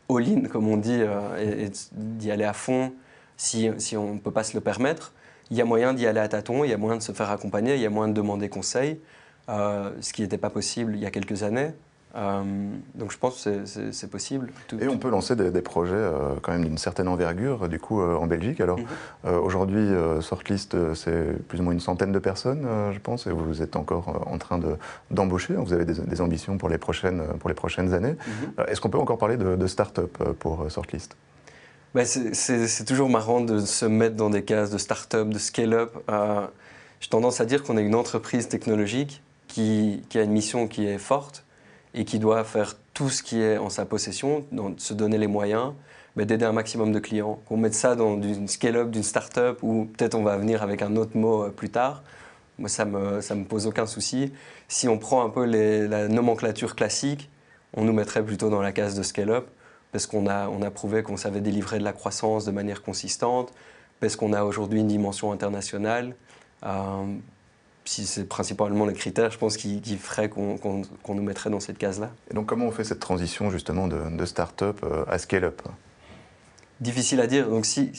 all-in, 0.10 0.48
comme 0.48 0.70
on 0.70 0.78
dit, 0.78 1.00
euh, 1.02 1.66
et, 1.66 1.72
d'y 1.92 2.32
aller 2.32 2.46
à 2.46 2.54
fond 2.54 2.94
si, 3.38 3.70
si 3.78 3.98
on 3.98 4.16
ne 4.16 4.20
peut 4.20 4.32
pas 4.32 4.44
se 4.44 4.54
le 4.54 4.62
permettre. 4.62 5.13
Il 5.52 5.58
y 5.58 5.62
a 5.62 5.66
moyen 5.66 5.94
d'y 5.94 6.08
aller 6.08 6.20
à 6.20 6.28
tâtons, 6.28 6.63
il 6.63 6.70
y 6.70 6.74
a 6.74 6.78
moyen 6.78 6.98
de 6.98 7.04
se 7.04 7.12
faire 7.12 7.30
accompagner, 7.30 7.75
il 7.75 7.82
y 7.82 7.86
a 7.86 7.90
moyen 7.90 8.10
de 8.10 8.13
demander 8.13 8.50
conseil, 8.50 9.00
ce 9.48 10.13
qui 10.13 10.22
n'était 10.22 10.38
pas 10.38 10.50
possible 10.50 10.96
il 10.96 11.02
y 11.02 11.06
a 11.06 11.12
quelques 11.12 11.44
années. 11.44 11.74
Euh, 12.16 12.44
donc 12.94 13.12
je 13.12 13.18
pense 13.18 13.44
que 13.44 13.66
c'est 13.92 14.10
possible. 14.10 14.52
et 14.80 14.88
on 14.88 15.00
peut 15.00 15.10
lancer 15.10 15.36
des, 15.36 15.62
projets 15.62 15.96
euh, 15.96 16.36
quand 16.42 16.52
même 16.52 16.63
d'une 16.63 16.78
certaine 16.78 17.08
envergure, 17.08 17.68
du 17.68 17.80
coup, 17.80 18.02
euh, 18.02 18.16
en 18.16 18.28
Belgique. 18.28 18.62
Alors 18.62 18.78
mhm. 18.78 19.34
aujourd'hui, 19.38 19.90
Sortlist, 20.22 20.94
c'est 20.94 21.48
plus 21.48 21.60
ou 21.60 21.63
moins 21.63 21.74
une 21.74 21.80
centaine 21.80 22.12
de 22.12 22.20
personnes, 22.20 22.68
je 22.92 23.00
pense, 23.00 23.25
et 23.28 23.32
vous 23.32 23.62
êtes 23.62 23.75
encore 23.75 24.28
en 24.28 24.38
train 24.38 24.60
d'embaucher. 25.10 25.56
vous 25.56 25.74
avez 25.74 25.86
des, 25.86 26.22
ambitions 26.22 26.58
pour 26.58 26.70
les 26.70 26.78
prochaines, 26.78 27.24
pour 27.40 27.50
les 27.50 27.56
prochaines 27.56 27.94
années. 27.94 28.16
Mhm. 28.28 28.66
Est-ce 28.68 28.80
qu'on 28.80 28.90
peut 28.90 29.00
encore 29.00 29.18
parler 29.18 29.38
de, 29.38 29.68
start-up 29.68 30.18
pour 30.40 30.70
Sortlist? 30.70 31.16
Bah, 31.94 32.06
C'est 32.06 32.86
toujours 32.86 33.10
marrant 33.10 33.42
de 33.42 33.60
se 33.60 33.86
mettre 33.86 34.16
dans 34.16 34.30
des 34.30 34.44
cases 34.44 34.72
de 34.72 34.78
start-up, 34.78 35.30
de 35.30 35.40
scale-up. 35.40 35.94
J'ai 37.00 37.10
tendance 37.10 37.42
à 37.42 37.46
dire 37.46 37.64
qu'on 37.64 37.78
est 37.78 37.84
une 37.84 37.96
entreprise 37.96 38.48
technologique 38.48 39.22
qui, 39.48 40.02
a 40.16 40.22
une 40.22 40.32
mission 40.32 40.68
qui 40.68 40.86
est 40.86 40.98
forte 40.98 41.44
et 41.94 42.06
qui 42.06 42.20
doit 42.20 42.44
faire 42.44 42.76
tout 42.94 43.10
ce 43.10 43.22
qui 43.22 43.42
est 43.42 43.58
en 43.58 43.70
sa 43.70 43.86
possession, 43.86 44.46
se 44.78 44.94
donner 44.94 45.18
les 45.18 45.28
moyens 45.28 45.74
d'aider 46.22 46.46
un 46.46 46.52
maximum 46.52 46.92
de 46.92 47.00
clients. 47.00 47.40
Qu'on 47.48 47.58
mette 47.58 47.74
ça 47.74 47.96
dans 47.96 48.22
une 48.22 48.48
scale-up, 48.48 48.92
d'une 48.92 49.04
start-up, 49.04 49.60
ou 49.64 49.86
peut-être 49.86 50.16
on 50.16 50.24
va 50.24 50.38
venir 50.38 50.62
avec 50.64 50.82
un 50.82 50.96
autre 50.96 51.18
mot 51.18 51.44
euh, 51.44 51.50
plus 51.50 51.70
tard, 51.70 52.04
moi 52.60 52.70
ça 52.70 52.86
me, 52.86 53.22
ça 53.22 53.36
me 53.36 53.46
pose 53.46 53.66
aucun 53.66 53.88
souci. 53.88 54.32
Si 54.68 54.88
on 54.88 55.00
prend 55.00 55.26
un 55.26 55.30
peu 55.30 55.46
la 55.46 56.08
nomenclature 56.08 56.76
classique, 56.76 57.30
on 57.74 57.84
nous 57.84 57.94
mettrait 57.94 58.24
plutôt 58.24 58.50
dans 58.50 58.62
la 58.62 58.72
case 58.72 58.96
de 58.96 59.04
scale-up, 59.04 59.48
parce 59.94 60.08
qu'on 60.08 60.28
a, 60.28 60.50
on 60.50 60.62
a 60.62 60.72
prouvé 60.72 61.04
qu'on 61.04 61.16
savait 61.16 61.40
délivrer 61.40 61.80
de 61.80 61.84
la 61.86 61.94
croissance 61.94 62.44
de 62.44 62.52
manière 62.52 62.82
consistante, 62.82 63.54
parce 64.02 64.18
qu'on 64.18 64.34
a 64.34 64.44
aujourd'hui 64.44 64.82
une 64.82 64.88
dimension 64.88 65.32
internationale. 65.32 66.16
Euh, 66.66 67.06
si 67.86 68.06
c'est 68.06 68.26
principalement 68.26 68.86
les 68.86 68.94
critères, 68.94 69.30
je 69.32 69.38
pense, 69.38 69.56
qui, 69.56 69.82
qui 69.82 69.98
ferait 69.98 70.30
qu'on 70.30 70.58
nous 71.10 71.22
mettrait 71.22 71.50
dans 71.50 71.60
cette 71.60 71.78
case-là. 71.78 72.12
Et 72.32 72.34
donc, 72.34 72.48
comment 72.48 72.66
on 72.66 72.72
fait 72.72 72.84
cette 72.84 73.00
transition 73.00 73.52
justement 73.52 73.88
de, 73.88 74.18
de 74.18 74.26
start-up 74.26 74.80
euh, 74.84 75.06
à 75.08 75.18
scale-up? 75.20 75.62
Difficile 76.80 77.20
à 77.20 77.28
dire. 77.28 77.50
Donc, 77.50 77.66
si, 77.66 77.92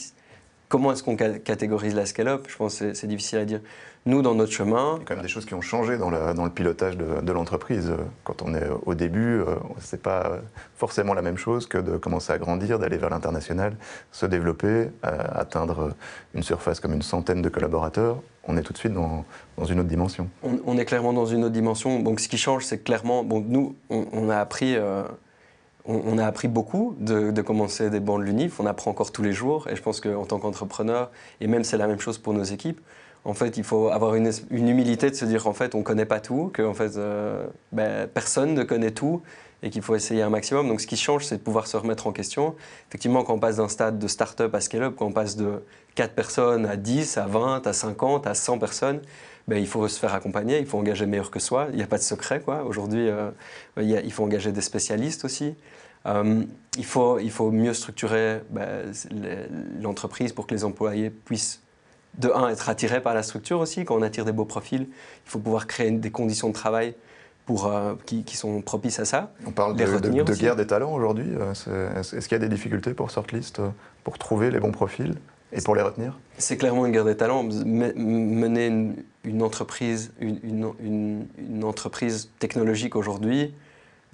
comment 0.69 0.91
est-ce 0.91 1.03
qu'on 1.03 1.15
catégorise 1.15 1.95
la 1.95 2.05
scale-up 2.05 2.45
Je 2.49 2.55
pense 2.55 2.79
que 2.79 2.93
c'est 2.93 3.07
difficile 3.07 3.39
à 3.39 3.45
dire. 3.45 3.61
Nous, 4.07 4.21
dans 4.21 4.35
notre 4.35 4.51
chemin. 4.51 4.97
Il 4.97 4.99
y 4.99 5.01
a 5.01 5.05
quand 5.05 5.15
même 5.15 5.23
des 5.23 5.29
choses 5.29 5.45
qui 5.45 5.55
ont 5.55 5.61
changé 5.61 5.97
dans, 5.97 6.11
dans 6.11 6.43
le 6.43 6.51
pilotage 6.51 6.95
de, 6.95 7.31
l'entreprise. 7.31 7.91
Quand 8.23 8.43
on 8.43 8.53
est 8.53 8.67
au 8.85 8.93
début, 8.93 9.39
euh, 9.39 9.55
ce 9.81 9.95
n'est 9.95 10.01
pas 10.01 10.41
forcément 10.77 11.15
la 11.15 11.23
même 11.23 11.37
chose 11.37 11.65
que 11.65 11.79
de 11.79 11.97
commencer 11.97 12.31
à 12.31 12.37
grandir, 12.37 12.77
d'aller 12.77 12.97
vers 12.97 13.09
l'international, 13.09 13.75
se 14.11 14.27
développer, 14.27 14.89
atteindre 15.01 15.95
une 16.35 16.43
surface 16.43 16.79
comme 16.79 16.93
une 16.93 17.01
centaine 17.01 17.41
de 17.41 17.49
collaborateurs. 17.49 18.21
On 18.47 18.57
est 18.57 18.61
tout 18.61 18.73
de 18.73 18.77
suite 18.77 18.93
dans, 18.93 19.25
dans 19.57 19.65
une 19.65 19.79
autre 19.79 19.89
dimension. 19.89 20.29
On, 20.43 20.77
est 20.77 20.85
clairement 20.85 21.13
dans 21.13 21.25
une 21.25 21.43
autre 21.43 21.53
dimension. 21.53 21.99
Donc, 21.99 22.19
ce 22.19 22.27
qui 22.29 22.37
change, 22.37 22.63
c'est 22.63 22.83
clairement. 22.83 23.23
Bon, 23.23 23.43
nous, 23.47 23.75
on, 23.89 24.29
a 24.29 24.37
appris. 24.37 24.75
Euh, 24.75 25.01
on, 25.87 26.17
a 26.17 26.25
appris 26.25 26.47
beaucoup 26.47 26.95
de, 26.99 27.41
commencer 27.41 27.89
des 27.89 27.99
bancs 27.99 28.19
de 28.19 28.25
l'UNIF. 28.25 28.59
On 28.59 28.65
apprend 28.65 28.91
encore 28.91 29.11
tous 29.11 29.21
les 29.21 29.33
jours. 29.33 29.67
Et 29.69 29.75
je 29.75 29.81
pense 29.81 30.01
qu'en 30.01 30.25
tant 30.25 30.39
qu'entrepreneur, 30.39 31.11
et 31.41 31.47
même 31.47 31.63
c'est 31.63 31.77
la 31.77 31.87
même 31.87 31.99
chose 31.99 32.17
pour 32.17 32.33
nos 32.33 32.43
équipes, 32.43 32.79
en 33.23 33.33
fait, 33.33 33.57
il 33.57 33.63
faut 33.63 33.89
avoir 33.89 34.15
une, 34.15 34.31
humilité 34.51 35.09
de 35.09 35.15
se 35.15 35.25
dire 35.25 35.47
en 35.47 35.53
fait, 35.53 35.73
on 35.73 35.79
ne 35.79 35.83
connaît 35.83 36.05
pas 36.05 36.19
tout, 36.19 36.51
que 36.53 36.61
en 36.61 36.75
fait, 36.75 36.95
euh, 36.97 37.45
ben, 37.71 38.07
personne 38.07 38.53
ne 38.53 38.63
connaît 38.63 38.91
tout 38.91 39.21
et 39.63 39.71
qu'il 39.71 39.81
faut 39.81 39.95
essayer 39.95 40.21
un 40.21 40.29
maximum. 40.29 40.67
Donc, 40.67 40.79
ce 40.79 40.87
qui 40.87 40.95
change, 40.97 41.25
c'est 41.25 41.37
de 41.37 41.41
pouvoir 41.41 41.65
se 41.65 41.75
remettre 41.75 42.05
en 42.05 42.11
question. 42.11 42.55
Effectivement, 42.89 43.23
quand 43.23 43.33
on 43.33 43.39
passe 43.39 43.57
d'un 43.57 43.67
stade 43.67 43.97
de 43.97 44.07
start-up 44.07 44.53
à 44.53 44.61
scale-up, 44.61 44.93
quand 44.95 45.07
on 45.07 45.11
passe 45.11 45.35
de 45.35 45.63
4 45.95 46.13
personnes 46.13 46.65
à 46.67 46.75
10, 46.75 47.17
à 47.17 47.25
20, 47.25 47.65
à 47.65 47.73
50, 47.73 48.27
à 48.27 48.35
100 48.35 48.59
personnes, 48.59 49.01
ben, 49.47 49.57
il 49.57 49.67
faut 49.67 49.87
se 49.87 49.99
faire 49.99 50.13
accompagner, 50.13 50.59
il 50.59 50.65
faut 50.65 50.77
engager 50.77 51.05
meilleur 51.05 51.31
que 51.31 51.39
soi. 51.39 51.67
Il 51.71 51.77
n'y 51.77 51.83
a 51.83 51.87
pas 51.87 51.97
de 51.97 52.03
secret. 52.03 52.41
Quoi. 52.41 52.63
Aujourd'hui, 52.63 53.09
euh, 53.09 53.31
il, 53.77 54.11
faut 54.11 54.23
engager 54.23 54.51
des 54.51 54.61
spécialistes 54.61 55.25
aussi. 55.25 55.55
Euh, 56.05 56.43
il, 56.77 56.85
faut, 56.85 57.19
il 57.19 57.31
faut 57.31 57.51
mieux 57.51 57.73
structurer 57.73 58.41
ben, 58.49 58.91
l'entreprise 59.81 60.33
pour 60.33 60.47
que 60.47 60.53
les 60.53 60.63
employés 60.63 61.09
puissent 61.09 61.61
de 62.17 62.29
un, 62.29 62.49
être 62.49 62.69
attiré 62.69 63.01
par 63.01 63.13
la 63.13 63.23
structure 63.23 63.59
aussi. 63.59 63.85
Quand 63.85 63.95
on 63.95 64.01
attire 64.01 64.25
des 64.25 64.31
beaux 64.31 64.45
profils, 64.45 64.87
il 64.89 65.29
faut 65.29 65.39
pouvoir 65.39 65.67
créer 65.67 65.91
des 65.91 66.11
conditions 66.11 66.49
de 66.49 66.53
travail 66.53 66.95
pour, 67.45 67.67
euh, 67.67 67.93
qui, 68.05 68.37
sont 68.37 68.61
propices 68.61 68.99
à 68.99 69.05
ça. 69.05 69.31
On 69.45 69.51
parle 69.51 69.75
de, 69.75 69.99
de, 69.99 70.33
guerre 70.35 70.55
des 70.55 70.65
talents 70.65 70.93
aujourd'hui. 70.93 71.27
Euh, 71.67 71.99
est-ce 71.99 72.27
qu'il 72.27 72.31
y 72.31 72.35
a 72.35 72.39
des 72.39 72.49
difficultés 72.49 72.93
pour 72.93 73.11
Sortlist 73.11 73.61
pour 74.03 74.17
trouver 74.17 74.49
les 74.49 74.59
bons 74.59 74.71
profils 74.71 75.15
et 75.53 75.61
pour 75.61 75.75
les 75.75 75.81
retenir? 75.81 76.17
C'est 76.37 76.57
clairement 76.57 76.85
une 76.85 76.91
guerre 76.91 77.05
des 77.05 77.17
talents. 77.17 77.43
Mener 77.43 78.95
une, 79.23 79.43
entreprise, 79.43 80.11
une, 80.19 80.71
une, 80.79 81.63
entreprise 81.63 82.31
technologique 82.39 82.95
aujourd'hui, 82.95 83.53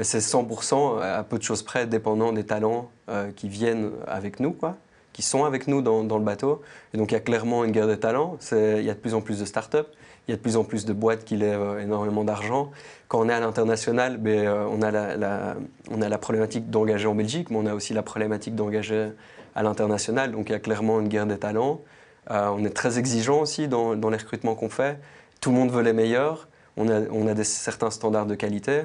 c'est 0.03 0.19
100% 0.19 1.01
à 1.01 1.23
peu 1.23 1.37
de 1.37 1.43
choses 1.43 1.63
près 1.63 1.85
dépendant 1.85 2.31
des 2.33 2.45
talents 2.45 2.89
qui 3.35 3.49
viennent 3.49 3.91
avec 4.07 4.39
nous. 4.39 4.51
Quoi 4.51 4.77
qui 5.13 5.21
sont 5.21 5.43
avec 5.45 5.67
nous 5.67 5.81
dans, 5.81 6.01
le 6.01 6.23
bateau. 6.23 6.61
Et 6.93 6.97
donc 6.97 7.11
il 7.11 7.15
y 7.15 7.17
a 7.17 7.21
clairement 7.21 7.63
une 7.63 7.71
guerre 7.71 7.87
de 7.87 7.95
talents. 7.95 8.37
Il 8.51 8.83
y 8.83 8.89
a 8.89 8.93
de 8.93 8.99
plus 8.99 9.13
en 9.13 9.21
plus 9.21 9.39
de 9.39 9.45
start-up, 9.45 9.87
il 10.27 10.31
y 10.31 10.33
a 10.33 10.37
de 10.37 10.41
plus 10.41 10.57
en 10.57 10.63
plus 10.63 10.85
de 10.85 10.93
boîtes 10.93 11.25
qui 11.25 11.35
lèvent 11.35 11.61
euh, 11.61 11.79
énormément 11.79 12.23
d'argent. 12.23 12.71
Quand 13.07 13.19
on 13.19 13.29
est 13.29 13.33
à 13.33 13.39
l'international, 13.39 14.17
ben, 14.17 14.47
euh, 14.47 14.65
on, 14.69 14.81
a 14.81 14.91
la, 14.91 16.17
problématique 16.17 16.69
d'engager 16.69 17.07
en 17.07 17.15
Belgique, 17.15 17.49
mais 17.49 17.57
on 17.57 17.65
a 17.65 17.73
aussi 17.73 17.93
la 17.93 18.03
problématique 18.03 18.55
d'engager 18.55 19.09
à 19.55 19.63
l'international. 19.63 20.31
Donc 20.31 20.49
il 20.49 20.53
y 20.53 20.55
a 20.55 20.59
clairement 20.59 20.99
une 20.99 21.07
guerre 21.07 21.25
des 21.25 21.37
talents. 21.37 21.81
Euh, 22.29 22.49
on 22.55 22.63
est 22.63 22.69
très 22.69 22.99
exigeant 22.99 23.41
aussi 23.41 23.67
dans, 23.67 23.93
les 23.95 24.17
recrutements 24.17 24.55
qu'on 24.55 24.69
fait. 24.69 24.99
Tout 25.41 25.51
le 25.51 25.57
monde 25.57 25.71
veut 25.71 25.81
les 25.81 25.93
meilleurs. 25.93 26.47
On 26.77 26.87
a, 26.87 27.01
on 27.11 27.27
a 27.27 27.33
des, 27.33 27.43
certains 27.43 27.89
standards 27.89 28.27
de 28.27 28.35
qualité. 28.35 28.83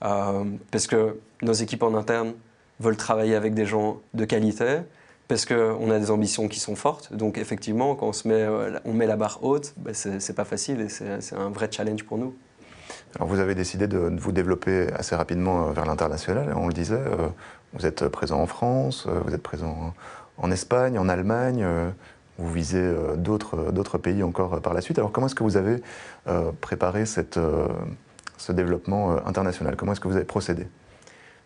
Parce 0.00 0.86
que 0.86 1.18
nos 1.42 1.52
équipes 1.52 1.82
en 1.82 1.94
interne 1.94 2.34
veulent 2.80 2.96
travailler 2.96 3.34
avec 3.34 3.54
des 3.54 3.66
gens 3.66 4.00
de 4.14 4.24
qualité 4.24 4.78
parce 5.28 5.44
qu'on 5.44 5.90
a 5.90 5.98
des 5.98 6.10
ambitions 6.10 6.48
qui 6.48 6.58
sont 6.58 6.74
fortes. 6.74 7.12
Donc 7.12 7.38
effectivement, 7.38 7.94
quand 7.94 8.08
on, 8.08 8.12
se 8.12 8.26
met, 8.26 8.34
euh, 8.34 8.78
on 8.84 8.94
met 8.94 9.06
la 9.06 9.16
barre 9.16 9.40
haute, 9.42 9.74
ben 9.76 9.94
c'est 9.94 10.34
pas 10.34 10.46
facile 10.46 10.80
et 10.80 10.88
c'est 10.88 11.36
un 11.36 11.50
vrai 11.50 11.68
challenge 11.70 12.02
pour 12.04 12.16
nous. 12.16 12.34
Alors 13.16 13.28
vous 13.28 13.38
avez 13.38 13.54
décidé 13.54 13.86
de, 13.86 13.98
vous 13.98 14.32
développer 14.32 14.88
assez 14.94 15.14
rapidement 15.14 15.68
euh, 15.68 15.72
vers 15.72 15.84
l'international, 15.84 16.54
on 16.56 16.66
le 16.66 16.72
disait. 16.72 16.96
Euh, 16.96 17.28
vous 17.74 17.84
êtes 17.84 18.08
présent 18.08 18.40
en 18.40 18.46
France, 18.46 19.06
vous 19.26 19.34
êtes 19.34 19.42
présent 19.42 19.92
en 20.38 20.50
Espagne, 20.50 20.98
en 20.98 21.06
Allemagne, 21.06 21.66
vous 22.38 22.50
visez 22.50 22.94
d'autres 23.18 23.98
pays 23.98 24.22
encore 24.22 24.62
par 24.62 24.72
la 24.72 24.80
suite. 24.80 24.98
Alors 24.98 25.12
comment 25.12 25.26
est-ce 25.26 25.34
que 25.34 25.42
vous 25.42 25.58
avez 25.58 25.82
préparé 26.62 27.04
cette, 27.04 27.38
ce 28.38 28.52
développement 28.52 29.24
international 29.26 29.76
Comment 29.76 29.92
est-ce 29.92 30.00
que 30.00 30.08
vous 30.08 30.16
avez 30.16 30.24
procédé? 30.24 30.66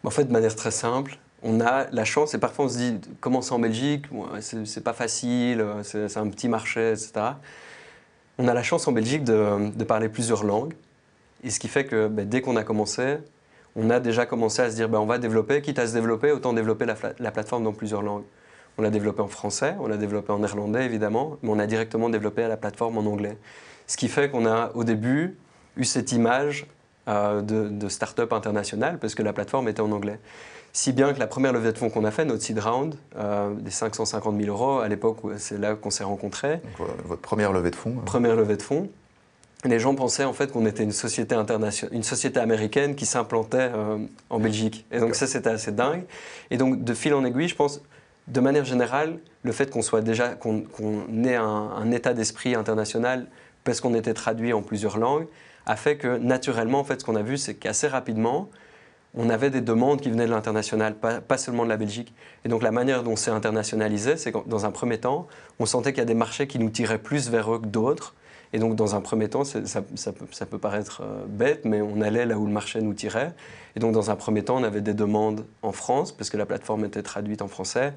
En 0.05 0.11
fait, 0.11 0.25
de 0.25 0.33
manière 0.33 0.55
très 0.55 0.71
simple, 0.71 1.19
on 1.43 1.61
a 1.61 1.87
la 1.91 2.05
chance, 2.05 2.35
et 2.35 2.39
parfois 2.39 2.67
on 2.67 2.69
se 2.69 2.77
dit, 2.77 3.01
commencer 3.21 3.53
en 3.53 3.59
Belgique, 3.59 4.07
c'est 4.41 4.85
pas 4.85 4.93
facile, 4.93 5.65
c'est 5.83 6.17
un 6.17 6.29
petit 6.29 6.49
marché, 6.49 6.91
etc. 6.91 7.13
On 8.39 8.49
a 8.49 8.55
la 8.55 8.63
chance 8.63 8.87
en 8.89 8.93
Belgique 8.93 9.25
de, 9.25 9.85
parler 9.85 10.09
plusieurs 10.09 10.45
langues, 10.45 10.75
et 11.45 11.51
ce 11.51 11.59
qui 11.59 11.69
fait 11.69 11.85
que 11.85 12.09
ben, 12.09 12.29
dès 12.29 12.41
qu'on 12.41 12.57
a 12.57 12.63
commencé, 12.63 13.19
on 13.75 13.91
a 13.91 14.01
déjà 14.01 14.27
commencé 14.27 14.63
à 14.63 14.71
se 14.71 14.77
dire, 14.77 14.89
ben, 14.89 14.99
on 14.99 15.07
va 15.07 15.19
développer, 15.19 15.63
quitte 15.63 15.79
à 15.79 15.87
se 15.87 15.95
développer, 15.95 16.31
autant 16.31 16.53
développer 16.53 16.87
la, 16.87 17.31
plateforme 17.31 17.65
dans 17.65 17.73
plusieurs 17.73 18.03
langues. 18.03 18.25
On 18.79 18.83
l'a 18.83 18.91
développé 18.91 19.21
en 19.21 19.29
français, 19.29 19.75
on 19.81 19.87
l'a 19.87 19.97
développé 19.97 20.33
en 20.33 20.39
néerlandais 20.39 20.85
évidemment, 20.85 21.37
mais 21.43 21.51
on 21.51 21.59
a 21.59 21.67
directement 21.67 22.09
développé 22.09 22.47
la 22.49 22.57
plateforme 22.57 22.99
en 22.99 23.11
anglais. 23.11 23.37
Ce 23.87 23.97
qui 23.97 24.09
fait 24.09 24.31
qu'on 24.31 24.47
a 24.47 24.71
au 24.75 24.85
début 24.85 25.37
eu 25.77 25.85
cette 25.85 26.13
image 26.13 26.67
euh, 26.67 26.82
de, 27.07 27.69
de 27.69 27.89
start-up 27.89 28.33
internationale 28.33 28.99
parce 28.99 29.15
que 29.15 29.23
la 29.23 29.33
plateforme 29.33 29.69
était 29.69 29.81
en 29.81 29.91
anglais. 29.93 30.19
Si 30.75 30.93
bien 30.93 31.13
que 31.13 31.19
la 31.19 31.27
première 31.27 31.53
levée 31.53 31.73
de 31.73 31.79
fonds 31.79 31.91
qu'on 31.91 32.05
a 32.05 32.11
fait, 32.11 32.25
notre 32.25 32.43
seed 32.43 32.59
round, 32.59 32.95
euh, 33.19 33.53
des 33.55 33.71
550 33.71 34.41
000 34.41 34.49
euros, 34.49 34.81
à 34.81 34.89
l'époque, 34.89 35.19
c'est 35.37 35.59
là 35.59 35.75
qu'on 35.75 35.91
s'est 35.91 36.05
rencontrés. 36.05 36.63
votre 37.05 37.21
première 37.21 37.53
levée 37.53 37.71
de 37.71 37.77
fonds 37.77 37.97
hein. 37.99 38.03
Première 38.07 38.37
levée 38.37 38.57
de 38.57 38.63
fonds. 38.63 38.89
Les 39.65 39.79
gens 39.79 39.95
pensaient 39.95 40.25
en 40.25 40.33
fait 40.33 40.51
qu'on 40.51 40.65
était 40.65 40.83
une 40.83 40.93
société 40.93 41.35
internationale, 41.35 41.95
une 41.95 42.03
société 42.03 42.41
américaine 42.41 42.95
qui 42.95 43.05
s'implantait 43.05 43.71
euh, 43.75 43.99
en 44.31 44.41
Belgique. 44.41 44.87
Et 44.91 44.99
donc 44.99 45.15
ça, 45.15 45.27
c'était 45.27 45.51
assez 45.51 45.73
dingue. 45.73 46.05
Et 46.51 46.57
donc, 46.57 46.83
de 46.83 46.95
fil 46.95 47.13
en 47.13 47.25
aiguille, 47.25 47.49
je 47.49 47.55
pense, 47.55 47.83
de 48.27 48.41
manière 48.41 48.65
générale, 48.65 49.19
le 49.43 49.53
fait 49.53 49.71
qu'on 49.71 49.83
soit 49.83 50.01
déjà 50.01 50.31
qu'on 50.31 50.65
ait 51.25 51.37
un, 51.37 51.91
état 51.93 52.15
d'esprit 52.15 52.55
international 52.55 53.27
parce 53.63 53.81
qu'on 53.81 53.95
était 53.95 54.15
traduit 54.15 54.53
en 54.53 54.63
plusieurs 54.63 54.97
langues 54.97 55.27
a 55.67 55.77
fait 55.77 55.97
que 55.97 56.19
naturellement, 56.19 56.81
en 56.81 56.85
fait, 56.85 57.01
ce 57.01 57.05
qu'on 57.05 57.17
a 57.17 57.23
vu, 57.23 57.37
c'est 57.37 57.55
qu'assez 57.55 57.89
rapidement, 57.89 58.49
on 59.15 59.29
avait 59.29 59.51
des 59.51 59.61
demandes 59.61 60.01
qui 60.01 60.11
venaient 60.11 60.27
de 60.27 60.31
l'international, 60.31 60.95
pas, 60.95 61.39
seulement 61.39 61.65
de 61.65 61.69
la 61.69 61.77
Belgique. 61.77 62.15
Et 62.45 62.49
donc 62.49 62.63
la 62.63 62.71
manière 62.71 63.03
dont 63.03 63.17
c'est 63.17 63.31
internationalisé, 63.31 64.17
c'est 64.17 64.33
que 64.33 64.39
dans 64.47 64.65
un 64.65 64.71
premier 64.71 64.99
temps, 64.99 65.27
on 65.59 65.67
sentait 65.67 65.93
qu'il 65.93 66.01
y 66.01 66.03
a 66.03 66.07
des 66.07 66.15
marchés 66.15 66.47
qui 66.47 66.59
nous 66.59 66.71
tiraient 66.71 66.99
plus 66.99 67.29
vers 67.29 67.55
eux 67.55 67.61
que 67.61 67.67
d'autres. 67.67 68.15
Et 68.55 68.59
donc, 68.59 68.77
dans 68.77 68.95
un 68.95 69.01
premier 69.01 69.31
temps, 69.31 69.45
ça, 69.45 69.83
peut, 69.83 70.59
paraître 70.59 71.01
euh, 71.03 71.25
bête, 71.27 71.65
mais 71.65 71.81
on 71.81 72.03
allait 72.03 72.27
là 72.27 72.39
où 72.39 72.45
le 72.45 72.53
marché 72.53 72.83
nous 72.83 72.93
tirait. 72.93 73.33
Et 73.77 73.81
donc, 73.81 73.93
dans 73.93 74.11
un 74.11 74.17
premier 74.17 74.45
temps, 74.45 74.59
on 74.59 74.63
avait 74.63 74.83
des 74.83 74.93
demandes 74.93 75.47
en 75.63 75.73
France, 75.73 76.13
parce 76.13 76.29
que 76.29 76.37
la 76.37 76.45
plateforme 76.45 76.85
était 76.85 77.03
traduite 77.03 77.41
en 77.41 77.49
français. 77.49 77.95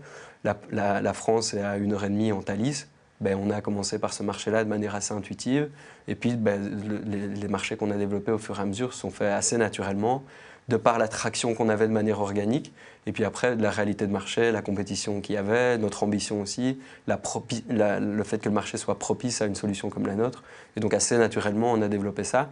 La, 0.72 1.14
France 1.14 1.54
est 1.54 1.62
à 1.62 1.76
une 1.78 1.92
heure 1.92 2.06
et 2.06 2.10
demie 2.10 2.32
en 2.32 2.42
Thalys. 2.42 2.88
Ben, 3.22 3.38
on 3.42 3.50
a 3.50 3.62
commencé 3.62 3.98
par 3.98 4.14
ce 4.14 4.24
marché-là 4.24 4.64
de 4.64 4.70
manière 4.70 4.96
assez 4.96 5.14
intuitive. 5.14 5.70
Et 6.08 6.16
puis, 6.16 6.36
ben, 6.36 6.60
les, 7.06 7.48
marchés 7.48 7.78
qu'on 7.78 7.92
a 7.92 7.96
développés 7.96 8.32
au 8.32 8.38
fur 8.38 8.60
et 8.60 8.62
à 8.62 8.66
mesure 8.66 8.94
sont 8.94 9.10
faits 9.10 9.32
assez 9.32 9.58
naturellement 9.58 10.24
de 10.68 10.78
par 10.78 10.98
l'attraction 10.98 11.54
qu'on 11.54 11.70
avait 11.70 11.88
de 11.88 11.94
manière 11.94 12.20
organique, 12.20 12.74
et 13.06 13.12
puis 13.12 13.24
après, 13.24 13.56
la 13.56 13.70
réalité 13.70 14.08
de 14.08 14.12
marché, 14.12 14.52
la 14.52 14.64
compétition 14.64 15.22
qu'il 15.22 15.36
y 15.36 15.38
avait, 15.38 15.78
notre 15.78 16.02
ambition 16.02 16.42
aussi, 16.42 16.80
le 17.08 18.24
fait 18.24 18.40
que 18.40 18.50
le 18.50 18.56
marché 18.56 18.78
soit 18.78 18.98
propice 18.98 19.42
à 19.42 19.46
une 19.46 19.54
solution 19.54 19.90
comme 19.92 20.08
la 20.08 20.16
nôtre. 20.16 20.44
Et 20.76 20.80
donc 20.80 20.94
assez 20.96 21.18
naturellement, 21.18 21.72
on 21.72 21.82
a 21.84 21.88
développé 21.88 22.24
ça. 22.24 22.50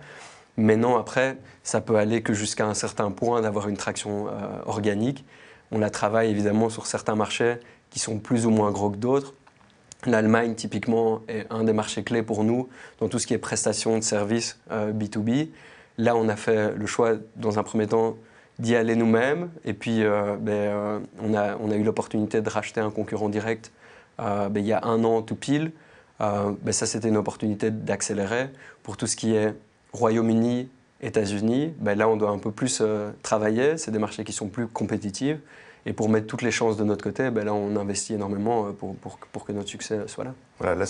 Maintenant, 0.57 0.97
après, 0.97 1.37
ça 1.63 1.81
peut 1.81 1.95
aller 1.95 2.21
que 2.21 2.33
jusqu'à 2.33 2.67
un 2.67 2.75
certain 2.75 3.09
point 3.09 3.41
d'avoir 3.41 3.67
une 3.67 3.77
traction 3.77 4.27
euh, 4.27 4.31
organique. 4.67 5.25
On 5.71 5.79
la 5.79 5.89
travaille 5.89 6.29
évidemment 6.29 6.69
sur 6.69 6.85
certains 6.85 7.15
marchés 7.15 7.55
qui 7.89 7.97
sont 7.97 8.19
plus 8.19 8.45
ou 8.45 8.51
moins 8.51 8.69
gros 8.69 8.91
que 8.91 8.97
d'autres. 8.97 9.33
L'Allemagne, 10.05 10.55
typiquement, 10.55 11.21
est 11.27 11.45
un 11.49 11.63
des 11.63 11.73
marchés 11.73 12.03
clés 12.03 12.23
pour 12.23 12.43
nous 12.43 12.67
dans 12.99 13.07
tout 13.07 13.19
ce 13.19 13.27
qui 13.27 13.33
est 13.33 13.37
prestations 13.37 13.97
de 13.97 14.03
services 14.03 14.59
B2B. 14.69 15.29
Euh, 15.29 15.45
Là, 15.99 16.15
on 16.15 16.27
a 16.27 16.35
fait 16.35 16.73
le 16.75 16.87
choix, 16.87 17.13
dans 17.35 17.59
un 17.59 17.63
premier 17.63 17.85
temps, 17.85 18.15
d'y 18.57 18.75
aller 18.75 18.95
nous-mêmes. 18.95 19.49
Et 19.63 19.73
puis, 19.73 20.03
euh, 20.03 20.35
ben, 20.39 20.51
euh, 20.51 20.99
on, 21.21 21.33
a, 21.35 21.75
eu 21.75 21.83
l'opportunité 21.83 22.41
de 22.41 22.49
racheter 22.49 22.81
un 22.81 22.89
concurrent 22.89 23.29
direct 23.29 23.71
ben, 24.17 24.51
il 24.55 24.65
y 24.65 24.73
a 24.73 24.83
un 24.85 25.03
an 25.03 25.21
tout 25.21 25.35
pile. 25.35 25.71
Ben, 26.19 26.71
ça, 26.71 26.85
c'était 26.85 27.09
une 27.09 27.17
opportunité 27.17 27.71
d'accélérer. 27.71 28.49
Pour 28.81 28.97
tout 28.97 29.05
ce 29.05 29.15
qui 29.15 29.35
est 29.35 29.53
Royaume-Uni, 29.91 30.69
États-Unis, 31.01 31.73
là, 31.83 32.07
on 32.07 32.15
doit 32.15 32.29
un 32.29 32.37
peu 32.37 32.51
plus 32.51 32.81
travailler. 33.21 33.77
C'est 33.77 33.91
des 33.91 33.99
marchés 33.99 34.23
qui 34.23 34.33
sont 34.33 34.47
plus 34.47 34.67
compétitifs. 34.67 35.37
Et 35.85 35.93
pour 35.93 36.07
mettre 36.07 36.27
toutes 36.27 36.43
les 36.43 36.51
chances 36.51 36.77
de 36.77 36.83
notre 36.83 37.03
côté, 37.03 37.29
ben 37.29 37.45
là, 37.45 37.53
on 37.53 37.75
investit 37.75 38.13
énormément 38.13 38.71
pour, 38.71 38.95
pour, 38.95 39.17
pour, 39.17 39.43
que 39.43 39.51
notre 39.51 39.67
succès 39.67 39.99
soit 40.07 40.23
là. 40.23 40.33
Voilà, 40.59 40.75
là, 40.75 40.85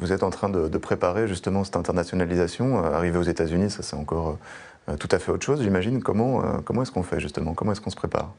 vous 0.00 0.12
êtes 0.12 0.22
en 0.24 0.30
train 0.30 0.48
de, 0.48 0.78
préparer 0.78 1.28
justement 1.28 1.62
cette 1.62 1.76
internationalisation. 1.76 2.82
arriver 2.84 3.18
aux 3.18 3.22
États-Unis, 3.22 3.70
ça, 3.70 3.82
c'est 3.82 3.96
encore 3.96 4.38
euh, 4.88 4.96
tout 4.96 5.08
à 5.10 5.18
fait 5.18 5.32
autre 5.32 5.44
chose, 5.44 5.62
j'imagine. 5.62 6.02
Comment, 6.02 6.44
euh, 6.44 6.58
comment 6.64 6.82
est-ce 6.82 6.92
qu'on 6.92 7.02
fait 7.02 7.20
justement? 7.20 7.54
Comment 7.54 7.72
est-ce 7.72 7.80
qu'on 7.80 7.90
se 7.90 7.96
prépare? 7.96 8.34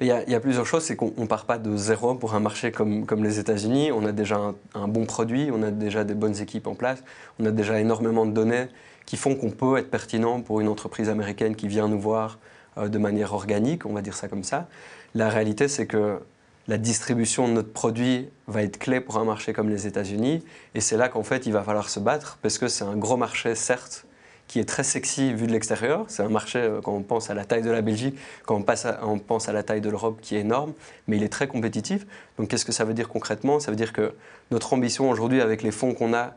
Il 0.00 0.06
y, 0.06 0.12
a, 0.12 0.22
il 0.22 0.30
y, 0.30 0.34
a, 0.34 0.40
plusieurs 0.40 0.66
choses, 0.66 0.82
c'est 0.82 0.96
qu'on 0.96 1.12
ne 1.16 1.26
part 1.26 1.44
pas 1.44 1.58
de 1.58 1.76
zéro 1.76 2.14
pour 2.14 2.34
un 2.34 2.40
marché 2.40 2.72
comme, 2.72 3.04
comme 3.04 3.22
les 3.22 3.38
États-Unis. 3.38 3.92
On 3.92 4.06
a 4.06 4.12
déjà 4.12 4.54
un, 4.74 4.88
bon 4.88 5.04
produit, 5.04 5.50
on 5.52 5.62
a 5.62 5.70
déjà 5.70 6.04
des 6.04 6.14
bonnes 6.14 6.40
équipes 6.40 6.66
en 6.66 6.74
place, 6.74 7.02
on 7.38 7.44
a 7.44 7.50
déjà 7.50 7.78
énormément 7.78 8.24
de 8.24 8.32
données 8.32 8.68
qui 9.04 9.18
font 9.18 9.34
qu'on 9.34 9.50
peut 9.50 9.76
être 9.76 9.90
pertinent 9.90 10.40
pour 10.40 10.60
une 10.60 10.68
entreprise 10.68 11.10
américaine 11.10 11.54
qui 11.54 11.68
vient 11.68 11.86
nous 11.86 12.00
voir 12.00 12.38
euh, 12.78 12.88
de 12.88 12.96
manière 12.96 13.34
organique, 13.34 13.84
on 13.84 13.92
va 13.92 14.00
dire 14.00 14.14
ça 14.14 14.28
comme 14.28 14.44
ça. 14.44 14.68
La 15.14 15.28
réalité, 15.28 15.68
c'est 15.68 15.86
que 15.86 16.20
la 16.68 16.78
distribution 16.78 17.48
de 17.48 17.52
notre 17.54 17.72
produit 17.72 18.28
va 18.46 18.62
être 18.62 18.78
clé 18.78 19.00
pour 19.00 19.18
un 19.18 19.24
marché 19.24 19.52
comme 19.52 19.68
les 19.68 19.86
États-Unis. 19.86 20.44
Et 20.74 20.80
c'est 20.80 20.96
là 20.96 21.08
qu'en 21.08 21.24
fait, 21.24 21.46
il 21.46 21.52
va 21.52 21.62
falloir 21.62 21.88
se 21.88 21.98
battre, 21.98 22.38
parce 22.42 22.58
que 22.58 22.68
c'est 22.68 22.84
un 22.84 22.96
gros 22.96 23.16
marché, 23.16 23.56
certes, 23.56 24.06
qui 24.46 24.58
est 24.58 24.64
très 24.64 24.84
sexy 24.84 25.32
vu 25.32 25.46
de 25.46 25.52
l'extérieur. 25.52 26.04
C'est 26.08 26.22
un 26.22 26.28
marché, 26.28 26.58
euh, 26.58 26.80
quand 26.80 26.92
on 26.92 27.02
pense 27.02 27.30
à 27.30 27.34
la 27.34 27.44
taille 27.44 27.62
de 27.62 27.70
la 27.70 27.82
Belgique, 27.82 28.16
quand 28.46 28.56
on, 28.56 29.18
pense 29.18 29.48
à 29.48 29.52
la 29.52 29.62
taille 29.62 29.80
de 29.80 29.88
l'Europe, 29.88 30.18
qui 30.20 30.36
est 30.36 30.40
énorme, 30.40 30.72
mais 31.06 31.16
il 31.16 31.22
est 31.22 31.28
très 31.28 31.46
compétitif. 31.48 32.06
Donc 32.38 32.48
qu'est-ce 32.48 32.64
que 32.64 32.72
ça 32.72 32.84
veut 32.84 32.94
dire 32.94 33.08
concrètement? 33.08 33.60
Ça 33.60 33.70
veut 33.70 33.76
dire 33.76 33.92
que 33.92 34.14
notre 34.50 34.72
ambition 34.72 35.08
aujourd'hui, 35.08 35.40
avec 35.40 35.62
les 35.62 35.70
fonds 35.70 35.94
qu'on 35.94 36.14
a, 36.14 36.26
ne 36.26 36.32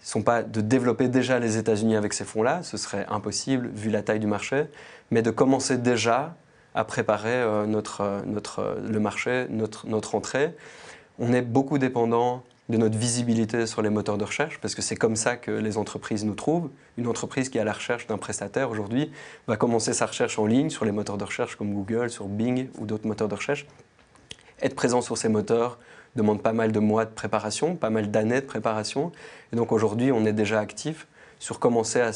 sont 0.00 0.22
pas 0.22 0.42
de 0.42 0.60
développer 0.62 1.08
déjà 1.08 1.38
les 1.38 1.58
États-Unis 1.58 1.96
avec 1.96 2.14
ces 2.14 2.24
fonds-là, 2.24 2.62
ce 2.62 2.78
serait 2.78 3.04
impossible 3.08 3.68
vu 3.74 3.90
la 3.90 4.02
taille 4.02 4.20
du 4.20 4.26
marché, 4.26 4.64
mais 5.10 5.20
de 5.20 5.30
commencer 5.30 5.76
déjà 5.76 6.34
à 6.74 6.84
préparer 6.84 7.34
euh, 7.34 7.66
notre, 7.66 8.00
euh, 8.02 8.20
notre, 8.26 8.78
le 8.82 9.00
marché, 9.00 9.46
notre, 9.50 9.86
notre 9.86 10.14
entrée. 10.14 10.54
On 11.18 11.32
est 11.32 11.42
beaucoup 11.42 11.78
dépendant 11.78 12.42
de 12.68 12.76
notre 12.76 12.96
visibilité 12.96 13.66
sur 13.66 13.82
les 13.82 13.90
moteurs 13.90 14.16
de 14.16 14.24
recherche, 14.24 14.58
parce 14.60 14.74
que 14.74 14.82
c'est 14.82 14.94
comme 14.94 15.16
ça 15.16 15.36
que 15.36 15.50
les 15.50 15.76
entreprises 15.76 16.24
nous 16.24 16.34
trouvent. 16.34 16.70
Une 16.96 17.08
entreprise 17.08 17.48
qui 17.48 17.58
est 17.58 17.60
à 17.60 17.64
la 17.64 17.72
recherche 17.72 18.06
d'un 18.06 18.16
prestataire 18.16 18.70
aujourd'hui 18.70 19.10
va 19.48 19.56
commencer 19.56 19.92
sa 19.92 20.06
recherche 20.06 20.38
en 20.38 20.46
ligne 20.46 20.70
sur 20.70 20.84
les 20.84 20.92
moteurs 20.92 21.18
de 21.18 21.24
recherche 21.24 21.56
comme 21.56 21.74
Google, 21.74 22.10
sur 22.10 22.26
Bing 22.26 22.68
ou 22.78 22.86
d'autres 22.86 23.08
moteurs 23.08 23.28
de 23.28 23.34
recherche. 23.34 23.66
Être 24.62 24.76
présent 24.76 25.00
sur 25.00 25.18
ces 25.18 25.28
moteurs 25.28 25.78
demande 26.16 26.42
pas 26.42 26.52
mal 26.52 26.70
de 26.70 26.78
mois 26.78 27.04
de 27.04 27.10
préparation, 27.10 27.76
pas 27.76 27.90
mal 27.90 28.10
d'années 28.10 28.40
de 28.40 28.46
préparation. 28.46 29.10
Et 29.52 29.56
donc 29.56 29.72
aujourd'hui, 29.72 30.12
on 30.12 30.24
est 30.24 30.32
déjà 30.32 30.60
actif 30.60 31.06
sur 31.40 31.58
commencer 31.58 32.00
à, 32.00 32.10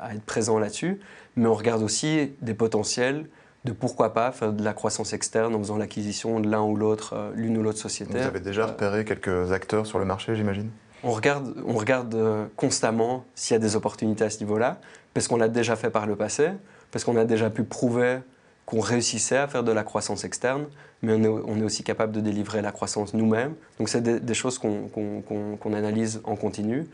à 0.00 0.14
être 0.14 0.22
présent 0.22 0.58
là-dessus, 0.58 1.00
mais 1.36 1.46
on 1.46 1.54
regarde 1.54 1.82
aussi 1.82 2.32
des 2.40 2.54
potentiels 2.54 3.26
de 3.64 3.72
pourquoi 3.72 4.14
pas 4.14 4.32
faire 4.32 4.52
de 4.52 4.64
la 4.64 4.72
croissance 4.72 5.12
externe 5.12 5.54
en 5.54 5.58
faisant 5.58 5.76
l'acquisition 5.76 6.40
de 6.40 6.48
l'un 6.48 6.62
ou 6.62 6.76
l'autre, 6.76 7.14
euh, 7.14 7.30
l'une 7.34 7.58
ou 7.58 7.62
l'autre 7.62 7.78
société. 7.78 8.18
Vous 8.18 8.26
avez 8.26 8.40
déjà 8.40 8.66
repéré 8.66 9.04
quelques 9.04 9.52
acteurs 9.52 9.86
sur 9.86 9.98
le 9.98 10.04
marché, 10.04 10.34
j'imagine? 10.34 10.70
On 11.02 11.12
regarde, 11.12 11.54
on 11.66 11.74
regarde 11.74 12.14
euh, 12.14 12.46
constamment 12.56 13.24
s'il 13.34 13.54
y 13.54 13.56
a 13.56 13.58
des 13.58 13.76
opportunités 13.76 14.24
à 14.24 14.30
ce 14.30 14.38
niveau-là, 14.40 14.78
parce 15.12 15.28
qu'on 15.28 15.36
l'a 15.36 15.48
déjà 15.48 15.76
fait 15.76 15.90
par 15.90 16.06
le 16.06 16.16
passé, 16.16 16.48
parce 16.90 17.04
qu'on 17.04 17.16
a 17.16 17.24
déjà 17.24 17.50
pu 17.50 17.64
prouver 17.64 18.20
qu'on 18.64 18.80
réussissait 18.80 19.36
à 19.36 19.48
faire 19.48 19.64
de 19.64 19.72
la 19.72 19.82
croissance 19.82 20.24
externe, 20.24 20.66
mais 21.02 21.12
on 21.12 21.22
est, 21.22 21.28
on 21.28 21.58
est 21.58 21.64
aussi 21.64 21.82
capable 21.82 22.12
de 22.12 22.20
délivrer 22.20 22.62
la 22.62 22.72
croissance 22.72 23.14
nous-mêmes. 23.14 23.54
Donc 23.78 23.88
c'est 23.88 24.02
des, 24.02 24.34
choses 24.34 24.58
qu'on 24.58 25.74
analyse 25.74 26.20
en 26.24 26.36
continu. 26.36 26.86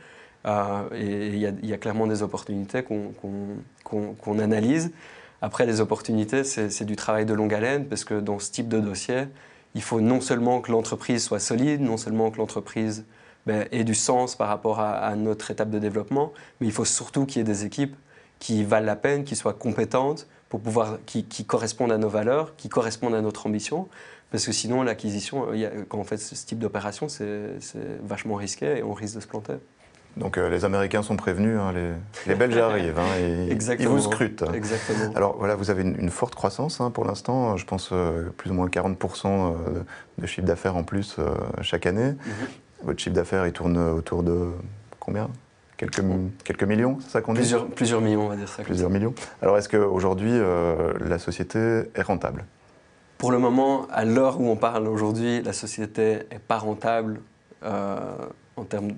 Euh, 0.46 0.88
et 0.94 1.28
il 1.28 1.66
y, 1.66 1.72
a 1.72 1.78
clairement 1.78 2.06
des 2.06 2.22
opportunités 2.22 2.84
qu'on 2.84 4.38
analyse. 4.38 4.92
Après, 5.42 5.66
les 5.66 5.80
opportunités, 5.80 6.44
c'est 6.44 6.84
du 6.84 6.96
travail 6.96 7.26
de 7.26 7.34
longue 7.34 7.52
haleine, 7.52 7.86
parce 7.86 8.04
que 8.04 8.20
dans 8.20 8.38
ce 8.38 8.50
type 8.50 8.68
de 8.68 8.80
dossier, 8.80 9.26
il 9.74 9.82
faut 9.82 10.00
non 10.00 10.20
seulement 10.20 10.60
que 10.60 10.70
l'entreprise 10.70 11.24
soit 11.24 11.40
solide, 11.40 11.80
non 11.80 11.96
seulement 11.96 12.30
que 12.30 12.38
l'entreprise 12.38 13.04
ben, 13.46 13.66
ait 13.72 13.84
du 13.84 13.94
sens 13.94 14.34
par 14.34 14.48
rapport 14.48 14.80
à, 14.80 15.14
notre 15.16 15.50
étape 15.50 15.70
de 15.70 15.78
développement, 15.78 16.32
mais 16.60 16.66
il 16.66 16.72
faut 16.72 16.84
surtout 16.84 17.26
qu'il 17.26 17.38
y 17.38 17.40
ait 17.40 17.44
des 17.44 17.64
équipes 17.64 17.96
qui 18.38 18.64
valent 18.64 18.86
la 18.86 18.96
peine, 18.96 19.24
qui 19.24 19.36
soient 19.36 19.52
compétentes, 19.52 20.26
pour 20.48 20.60
pouvoir, 20.60 20.98
qui, 21.06 21.24
qui 21.24 21.44
correspondent 21.44 21.92
à 21.92 21.98
nos 21.98 22.08
valeurs, 22.08 22.54
qui 22.56 22.68
correspondent 22.68 23.14
à 23.14 23.20
notre 23.20 23.46
ambition. 23.46 23.88
Parce 24.30 24.46
que 24.46 24.52
sinon, 24.52 24.82
l'acquisition, 24.82 25.46
quand 25.88 25.98
on 25.98 26.04
fait 26.04 26.18
ce 26.18 26.34
type 26.46 26.58
d'opération, 26.58 27.08
c'est 27.08 27.58
vachement 28.02 28.34
risqué 28.34 28.78
et 28.78 28.82
on 28.82 28.92
risque 28.92 29.16
de 29.16 29.20
se 29.20 29.26
planter. 29.26 29.54
Donc 30.16 30.38
euh, 30.38 30.48
les 30.48 30.64
Américains 30.64 31.02
sont 31.02 31.16
prévenus, 31.16 31.58
hein, 31.58 31.74
les, 32.26 32.34
Belges 32.34 32.56
arrivent, 32.56 32.98
hein, 32.98 33.20
et 33.20 33.48
ils 33.78 33.88
vous 33.88 34.00
scrutent. 34.00 34.44
Exactement. 34.54 35.12
Alors 35.14 35.36
voilà, 35.36 35.56
vous 35.56 35.70
avez 35.70 35.82
une, 35.82 36.08
forte 36.08 36.34
croissance 36.34 36.80
hein, 36.80 36.90
pour 36.90 37.04
l'instant, 37.04 37.56
je 37.58 37.66
pense 37.66 37.90
euh, 37.92 38.30
plus 38.38 38.50
ou 38.50 38.54
moins 38.54 38.66
40% 38.68 39.26
euh, 39.26 39.82
de 40.16 40.26
chiffre 40.26 40.46
d'affaires 40.46 40.76
en 40.76 40.84
plus 40.84 41.16
chaque 41.60 41.84
année. 41.84 42.12
Mhm. 42.12 42.16
Votre 42.84 42.98
chiffre 42.98 43.14
d'affaires, 43.14 43.46
il 43.46 43.52
tourne 43.52 43.76
autour 43.76 44.22
de 44.22 44.52
combien? 44.98 45.28
Quelques, 45.76 46.02
quelques 46.42 46.64
millions, 46.64 46.96
c'est 47.02 47.10
ça 47.10 47.20
qu'on 47.20 47.34
dit? 47.34 47.40
Plusieurs, 47.40 47.66
plusieurs 47.66 48.00
millions, 48.00 48.24
on 48.24 48.28
va 48.28 48.36
dire 48.36 48.48
ça. 48.48 48.62
Plusieurs 48.62 48.88
millions. 48.88 49.12
Alors 49.42 49.58
est-ce 49.58 49.68
qu'aujourd'hui, 49.68 50.32
la 51.04 51.18
société 51.18 51.82
est 51.94 52.02
rentable? 52.02 52.46
Pour 53.18 53.30
le 53.30 53.38
moment, 53.38 53.86
à 53.90 54.06
l'heure 54.06 54.40
où 54.40 54.48
on 54.48 54.56
parle 54.56 54.88
aujourd'hui, 54.88 55.42
la 55.42 55.52
société 55.52 56.20
n'est 56.32 56.38
pas 56.38 56.56
rentable 56.56 57.20
en 57.62 58.64
termes 58.64 58.92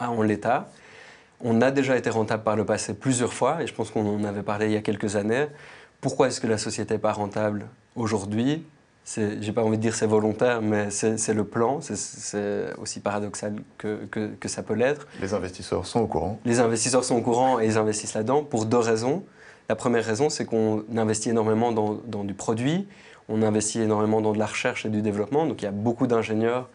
en 0.00 0.22
l'état. 0.22 0.68
On 1.40 1.60
a 1.60 1.70
déjà 1.70 1.96
été 1.96 2.10
rentable 2.10 2.44
par 2.44 2.56
le 2.56 2.64
passé 2.64 2.94
plusieurs 2.94 3.32
fois, 3.32 3.62
et 3.62 3.66
je 3.66 3.74
pense 3.74 3.90
qu'on 3.90 4.06
en 4.06 4.24
avait 4.24 4.42
parlé 4.42 4.66
il 4.66 4.72
y 4.72 4.76
a 4.76 4.80
quelques 4.80 5.16
années. 5.16 5.46
Pourquoi 6.00 6.28
est-ce 6.28 6.40
que 6.40 6.46
la 6.46 6.58
société 6.58 6.94
n'est 6.94 7.00
pas 7.00 7.12
rentable 7.12 7.66
aujourd'hui? 7.96 8.64
J'ai 9.04 9.52
pas 9.52 9.62
envie 9.62 9.78
de 9.78 9.82
dire 9.82 9.96
c'est 9.96 10.06
volontaire, 10.06 10.62
mais 10.62 10.90
c'est 10.90 11.34
le 11.34 11.44
plan. 11.44 11.80
C'est 11.80 12.72
aussi 12.80 13.00
paradoxal 13.00 13.56
que, 13.76 14.06
que, 14.06 14.48
ça 14.48 14.62
peut 14.62 14.74
l'être. 14.74 15.08
Les 15.20 15.34
investisseurs 15.34 15.86
sont 15.86 16.00
au 16.00 16.06
courant. 16.06 16.38
Les 16.44 16.60
investisseurs 16.60 17.02
sont 17.02 17.16
au 17.16 17.20
courant 17.20 17.58
et 17.58 17.66
ils 17.66 17.78
investissent 17.78 18.14
là-dedans 18.14 18.44
pour 18.44 18.64
deux 18.64 18.78
raisons. 18.78 19.24
La 19.68 19.74
première 19.74 20.04
raison, 20.04 20.28
c'est 20.30 20.44
qu'on 20.44 20.84
investit 20.96 21.30
énormément 21.30 21.72
dans, 21.72 21.98
dans, 22.06 22.24
du 22.24 22.34
produit, 22.34 22.86
on 23.28 23.42
investit 23.42 23.80
énormément 23.80 24.20
dans 24.20 24.32
de 24.32 24.38
la 24.38 24.46
recherche 24.46 24.86
et 24.86 24.88
du 24.88 25.02
développement. 25.02 25.46
Donc 25.46 25.62
il 25.62 25.64
y 25.64 25.68
a 25.68 25.72
beaucoup 25.72 26.06
d'ingénieurs 26.06 26.68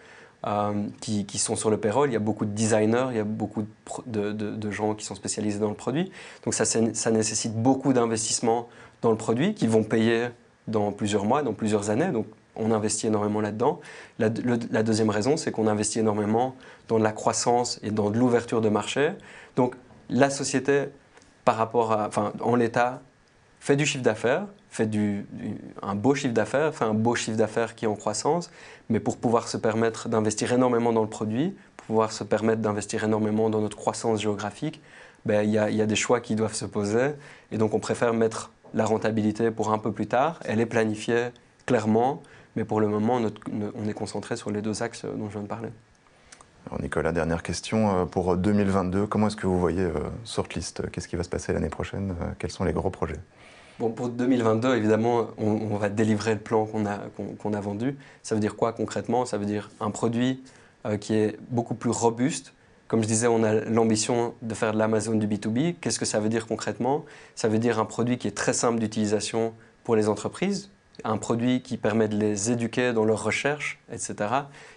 euh, 0.48 0.88
qui, 1.02 1.38
sont 1.40 1.58
sur 1.58 1.70
le 1.70 1.78
payroll. 1.78 2.10
Il 2.10 2.14
y 2.14 2.16
a 2.16 2.20
beaucoup 2.20 2.46
de 2.46 2.52
designers, 2.52 3.08
il 3.12 3.18
y 3.18 3.20
a 3.20 3.26
beaucoup 3.26 3.66
de, 4.06 4.72
gens 4.72 4.96
qui 4.96 5.04
sont 5.06 5.16
spécialisés 5.16 5.60
dans 5.60 5.68
le 5.68 5.76
produit. 5.76 6.10
Donc 6.46 6.54
ça, 6.54 7.12
nécessite 7.12 7.54
beaucoup 7.54 7.92
d'investissements 7.92 8.70
dans 9.02 9.12
le 9.12 9.18
produit 9.18 9.56
qui 9.56 9.68
vont 9.68 9.84
payer 9.84 10.30
dans 10.70 10.94
plusieurs 10.94 11.26
mois, 11.26 11.44
dans 11.44 11.52
plusieurs 11.52 11.90
années. 11.90 12.12
Donc 12.12 12.28
on 12.56 12.72
investit 12.72 13.08
énormément 13.08 13.42
là-dedans. 13.42 13.82
La, 14.20 14.30
la, 14.72 14.84
deuxième 14.84 15.10
raison, 15.10 15.36
c'est 15.36 15.52
qu'on 15.52 15.68
investit 15.68 16.00
énormément 16.00 16.56
dans 16.88 16.98
de 16.98 17.04
la 17.04 17.12
croissance 17.12 17.80
et 17.84 17.92
dans 17.92 18.10
de 18.10 18.18
l'ouverture 18.18 18.62
de 18.62 18.70
marché. 18.70 19.12
Donc 19.58 19.76
la 20.10 20.30
société, 20.30 20.86
par 21.44 21.58
rapport 21.58 21.92
à, 21.92 22.08
enfin, 22.08 22.32
en 22.40 22.56
l'état, 22.56 23.02
fait 23.60 23.76
du 23.76 23.86
chiffre 23.86 24.04
d'affaires, 24.04 24.46
fait 24.70 24.90
un 25.82 25.96
beau 25.96 26.16
chiffre 26.16 26.34
d'affaires, 26.34 26.74
fait 26.74 26.86
un 26.86 26.94
beau 26.94 27.16
chiffre 27.16 27.38
d'affaires 27.38 27.76
qui 27.76 27.86
est 27.86 27.88
en 27.88 27.96
croissance, 27.96 28.52
mais 28.90 29.00
pour 29.00 29.18
pouvoir 29.18 29.48
se 29.48 29.58
permettre 29.58 30.10
d'investir 30.10 30.54
énormément 30.54 30.94
dans 30.94 31.02
le 31.02 31.10
produit, 31.10 31.56
pour 31.78 31.88
pouvoir 31.88 32.12
se 32.12 32.24
permettre 32.24 32.62
d'investir 32.62 33.04
énormément 33.04 33.50
dans 33.50 33.62
notre 33.62 33.78
croissance 33.78 34.22
géographique, 34.22 34.82
ben, 35.26 35.44
il 35.44 35.52
y, 35.52 35.58
a, 35.58 35.70
y, 35.70 35.82
a 35.82 35.86
des 35.86 35.96
choix 35.96 36.22
qui 36.22 36.36
doivent 36.36 36.54
se 36.54 36.66
poser. 36.66 37.12
Et 37.52 37.58
donc 37.58 37.74
on 37.74 37.80
préfère 37.80 38.14
mettre 38.14 38.52
la 38.74 38.86
rentabilité 38.86 39.52
pour 39.52 39.72
un 39.72 39.78
peu 39.78 39.92
plus 39.92 40.08
tard. 40.08 40.40
Elle 40.46 40.60
est 40.60 40.66
planifiée 40.66 41.30
clairement, 41.66 42.22
mais 42.56 42.64
pour 42.64 42.80
le 42.82 42.88
moment, 42.88 43.22
on 43.76 43.88
est 43.88 43.94
concentré 43.94 44.36
sur 44.36 44.52
les 44.52 44.62
deux 44.62 44.84
axes 44.84 45.06
dont 45.06 45.28
je 45.28 45.34
viens 45.34 45.44
de 45.44 45.48
parler. 45.48 45.70
Alors 46.68 46.82
Nicolas, 46.82 47.14
dernière 47.14 47.44
question. 47.44 48.02
Euh, 48.02 48.06
pour 48.06 48.36
2022, 48.36 49.08
comment 49.08 49.28
est-ce 49.28 49.38
que 49.38 49.48
vous 49.48 49.60
voyez 49.60 49.84
euh, 49.84 49.94
Sortlist? 50.26 50.90
Qu'est-ce 50.92 51.08
qui 51.08 51.16
va 51.16 51.24
se 51.24 51.30
passer 51.30 51.54
l'année 51.54 51.70
prochaine? 51.70 52.16
Euh, 52.22 52.32
Quels 52.40 52.52
sont 52.52 52.66
les 52.66 52.74
gros 52.74 52.90
projets? 52.90 53.20
Bon, 53.80 53.92
pour 53.92 54.10
2022, 54.10 54.76
évidemment, 54.76 55.28
on, 55.38 55.78
va 55.78 55.90
délivrer 55.90 56.34
le 56.34 56.40
plan 56.40 56.66
qu'on 56.66 56.86
a, 56.86 57.62
vendu. 57.62 57.96
Ça 58.24 58.34
veut 58.34 58.42
dire 58.42 58.56
quoi 58.56 58.74
concrètement? 58.74 59.26
Ça 59.26 59.38
veut 59.38 59.46
dire 59.46 59.70
un 59.80 59.92
produit 59.92 60.42
qui 61.00 61.14
est 61.14 61.38
beaucoup 61.52 61.76
plus 61.76 61.92
robuste. 61.92 62.54
Comme 62.88 63.04
je 63.04 63.08
disais, 63.08 63.28
on 63.28 63.44
a 63.44 63.54
l'ambition 63.54 64.34
de 64.42 64.54
faire 64.56 64.74
de 64.74 64.80
l'Amazon 64.80 65.14
du 65.14 65.28
B2B. 65.28 65.76
Qu'est-ce 65.80 66.00
que 66.00 66.06
ça 66.06 66.20
veut 66.20 66.30
dire 66.30 66.48
concrètement? 66.48 67.06
Ça 67.36 67.50
veut 67.50 67.60
dire 67.60 67.80
un 67.80 67.86
produit 67.86 68.18
qui 68.18 68.28
est 68.28 68.36
très 68.36 68.54
simple 68.54 68.80
d'utilisation 68.80 69.54
pour 69.84 69.96
les 69.96 70.10
entreprises, 70.10 70.72
un 71.04 71.18
produit 71.18 71.62
qui 71.62 71.78
permet 71.78 72.08
de 72.08 72.18
les 72.18 72.50
éduquer 72.50 72.94
dans 72.94 73.06
leur 73.06 73.24
recherche, 73.24 73.80
etc., 73.92 74.16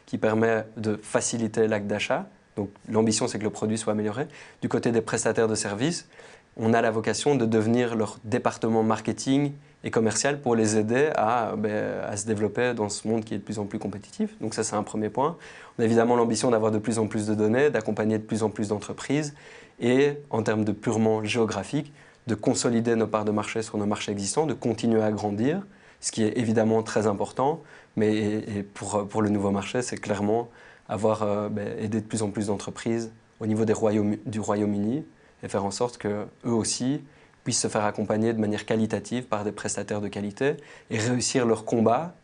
qui 0.07 0.19
permet 0.19 0.67
de 0.77 0.99
faciliter 1.03 1.69
l'acte 1.69 1.87
d'achat. 1.87 2.29
Donc 2.57 2.69
l'ambition, 2.89 3.29
c'est 3.29 3.39
que 3.39 3.45
le 3.45 3.51
produit 3.51 3.79
soit 3.79 3.93
amélioré. 3.93 4.27
Du 4.61 4.69
côté 4.69 4.93
des 4.93 5.01
prestataires 5.01 5.49
de 5.49 5.55
services, 5.55 6.09
on 6.57 6.75
a 6.75 6.81
la 6.81 6.91
vocation 6.91 7.35
de 7.35 7.47
devenir 7.47 7.95
leur 7.95 8.19
département 8.25 8.83
marketing 8.83 9.53
et 9.83 9.91
commercial 9.91 10.41
pour 10.41 10.55
les 10.55 10.77
aider 10.77 11.11
à, 11.17 11.55
ben, 11.57 12.01
à, 12.07 12.17
se 12.17 12.27
développer 12.27 12.75
dans 12.75 12.89
ce 12.89 13.09
monde 13.09 13.25
qui 13.25 13.35
est 13.35 13.39
de 13.39 13.43
plus 13.43 13.59
en 13.59 13.65
plus 13.65 13.79
compétitif. 13.79 14.39
Donc 14.41 14.55
ça, 14.55 14.63
c'est 14.63 14.77
un 14.77 14.83
premier 14.83 15.09
point. 15.09 15.37
On 15.79 15.83
a 15.83 15.85
évidemment 15.85 16.17
l'ambition 16.17 16.51
d'avoir 16.51 16.71
de 16.71 16.79
plus 16.79 16.99
en 16.99 17.07
plus 17.07 17.27
de 17.27 17.35
données, 17.35 17.71
d'accompagner 17.71 18.19
de 18.19 18.23
plus 18.23 18.43
en 18.43 18.51
plus 18.51 18.69
d'entreprises 18.69 19.35
et, 19.81 20.19
en 20.29 20.43
termes 20.43 20.65
de 20.65 20.73
purement 20.73 21.25
géographique, 21.25 21.93
de 22.27 22.35
consolider 22.35 22.95
nos 22.95 23.07
parts 23.07 23.25
de 23.25 23.31
marché 23.31 23.63
sur 23.63 23.79
nos 23.79 23.87
marchés 23.87 24.13
existants, 24.13 24.47
de 24.47 24.53
continuer 24.53 25.03
à 25.03 25.11
grandir 25.11 25.63
ce 26.01 26.13
qui 26.13 26.25
est 26.25 26.37
évidemment 26.39 26.83
très 26.83 27.07
important. 27.07 27.63
Mais 27.97 28.45
pour, 28.75 29.09
pour, 29.09 29.23
le 29.23 29.31
nouveau 29.31 29.51
marché, 29.51 29.83
c'est 29.83 29.97
clairement 29.97 30.49
avoir 30.89 31.23
euh, 31.23 31.49
ben, 31.49 31.67
aidé 31.79 32.01
de 32.01 32.07
plus 32.07 32.23
en 32.23 32.31
plus 32.31 32.49
d'entreprises 32.49 33.13
au 33.41 33.47
niveau 33.47 33.65
des 33.65 33.73
royaumes, 33.73 34.17
du 34.27 34.41
Royaume-Uni 34.41 35.05
et 35.43 35.49
faire 35.49 35.65
en 35.65 35.71
sorte 35.71 35.99
qu'eux 35.99 36.27
aussi 36.45 37.03
puissent 37.45 37.61
se 37.61 37.69
faire 37.69 37.85
accompagner 37.85 38.33
de 38.33 38.41
manière 38.41 38.67
qualitative 38.67 39.25
par 39.25 39.45
des 39.45 39.53
prestataires 39.53 40.01
de 40.01 40.09
qualité 40.09 40.57
et 40.91 40.99
réussir 40.99 41.47
leur 41.47 41.65
combat 41.65 42.15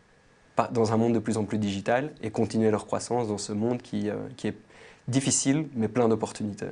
dans 0.72 0.92
un 0.92 0.96
monde 0.96 1.14
de 1.14 1.18
plus 1.18 1.36
en 1.36 1.44
plus 1.44 1.58
digital 1.58 2.12
et 2.22 2.30
continuer 2.30 2.70
leur 2.70 2.86
croissance 2.86 3.28
dans 3.28 3.38
ce 3.38 3.52
monde 3.52 3.82
qui, 3.82 4.08
euh, 4.08 4.14
qui 4.36 4.48
est 4.48 4.56
difficile 5.08 5.68
mais 5.74 5.88
plein 5.88 6.08
d'opportunités. 6.08 6.66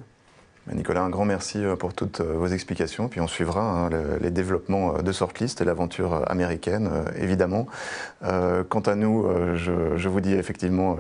Nicolas, 0.72 1.02
un 1.02 1.10
grand 1.10 1.26
merci 1.26 1.62
euh, 1.62 1.76
pour 1.76 1.92
toutes 1.92 2.20
euh, 2.20 2.32
vos 2.32 2.46
explications. 2.46 3.08
Puis 3.08 3.20
on 3.20 3.26
suivra 3.26 3.60
hein, 3.60 3.90
les 4.20 4.30
développements 4.30 5.02
de 5.02 5.12
Sortlist 5.12 5.60
et 5.60 5.64
l'aventure 5.64 6.30
américaine, 6.30 6.90
évidemment. 7.16 7.66
quant 8.22 8.80
à 8.80 8.94
nous, 8.94 9.26
je, 9.54 10.08
vous 10.08 10.20
dis 10.20 10.32
effectivement 10.32 10.96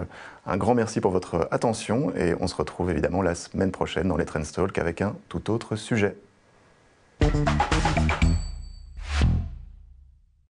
un 0.46 0.56
grand 0.56 0.74
merci 0.74 1.00
pour 1.00 1.10
votre 1.10 1.48
attention 1.50 2.14
et 2.14 2.34
on 2.40 2.46
se 2.46 2.54
retrouve 2.54 2.90
évidemment 2.90 3.22
la 3.22 3.34
semaine 3.34 3.70
prochaine 3.70 4.08
dans 4.08 4.16
les 4.16 4.24
Trendstalk 4.24 4.76
avec 4.78 5.00
un 5.00 5.16
tout 5.28 5.50
autre 5.50 5.76
sujet. 5.76 6.16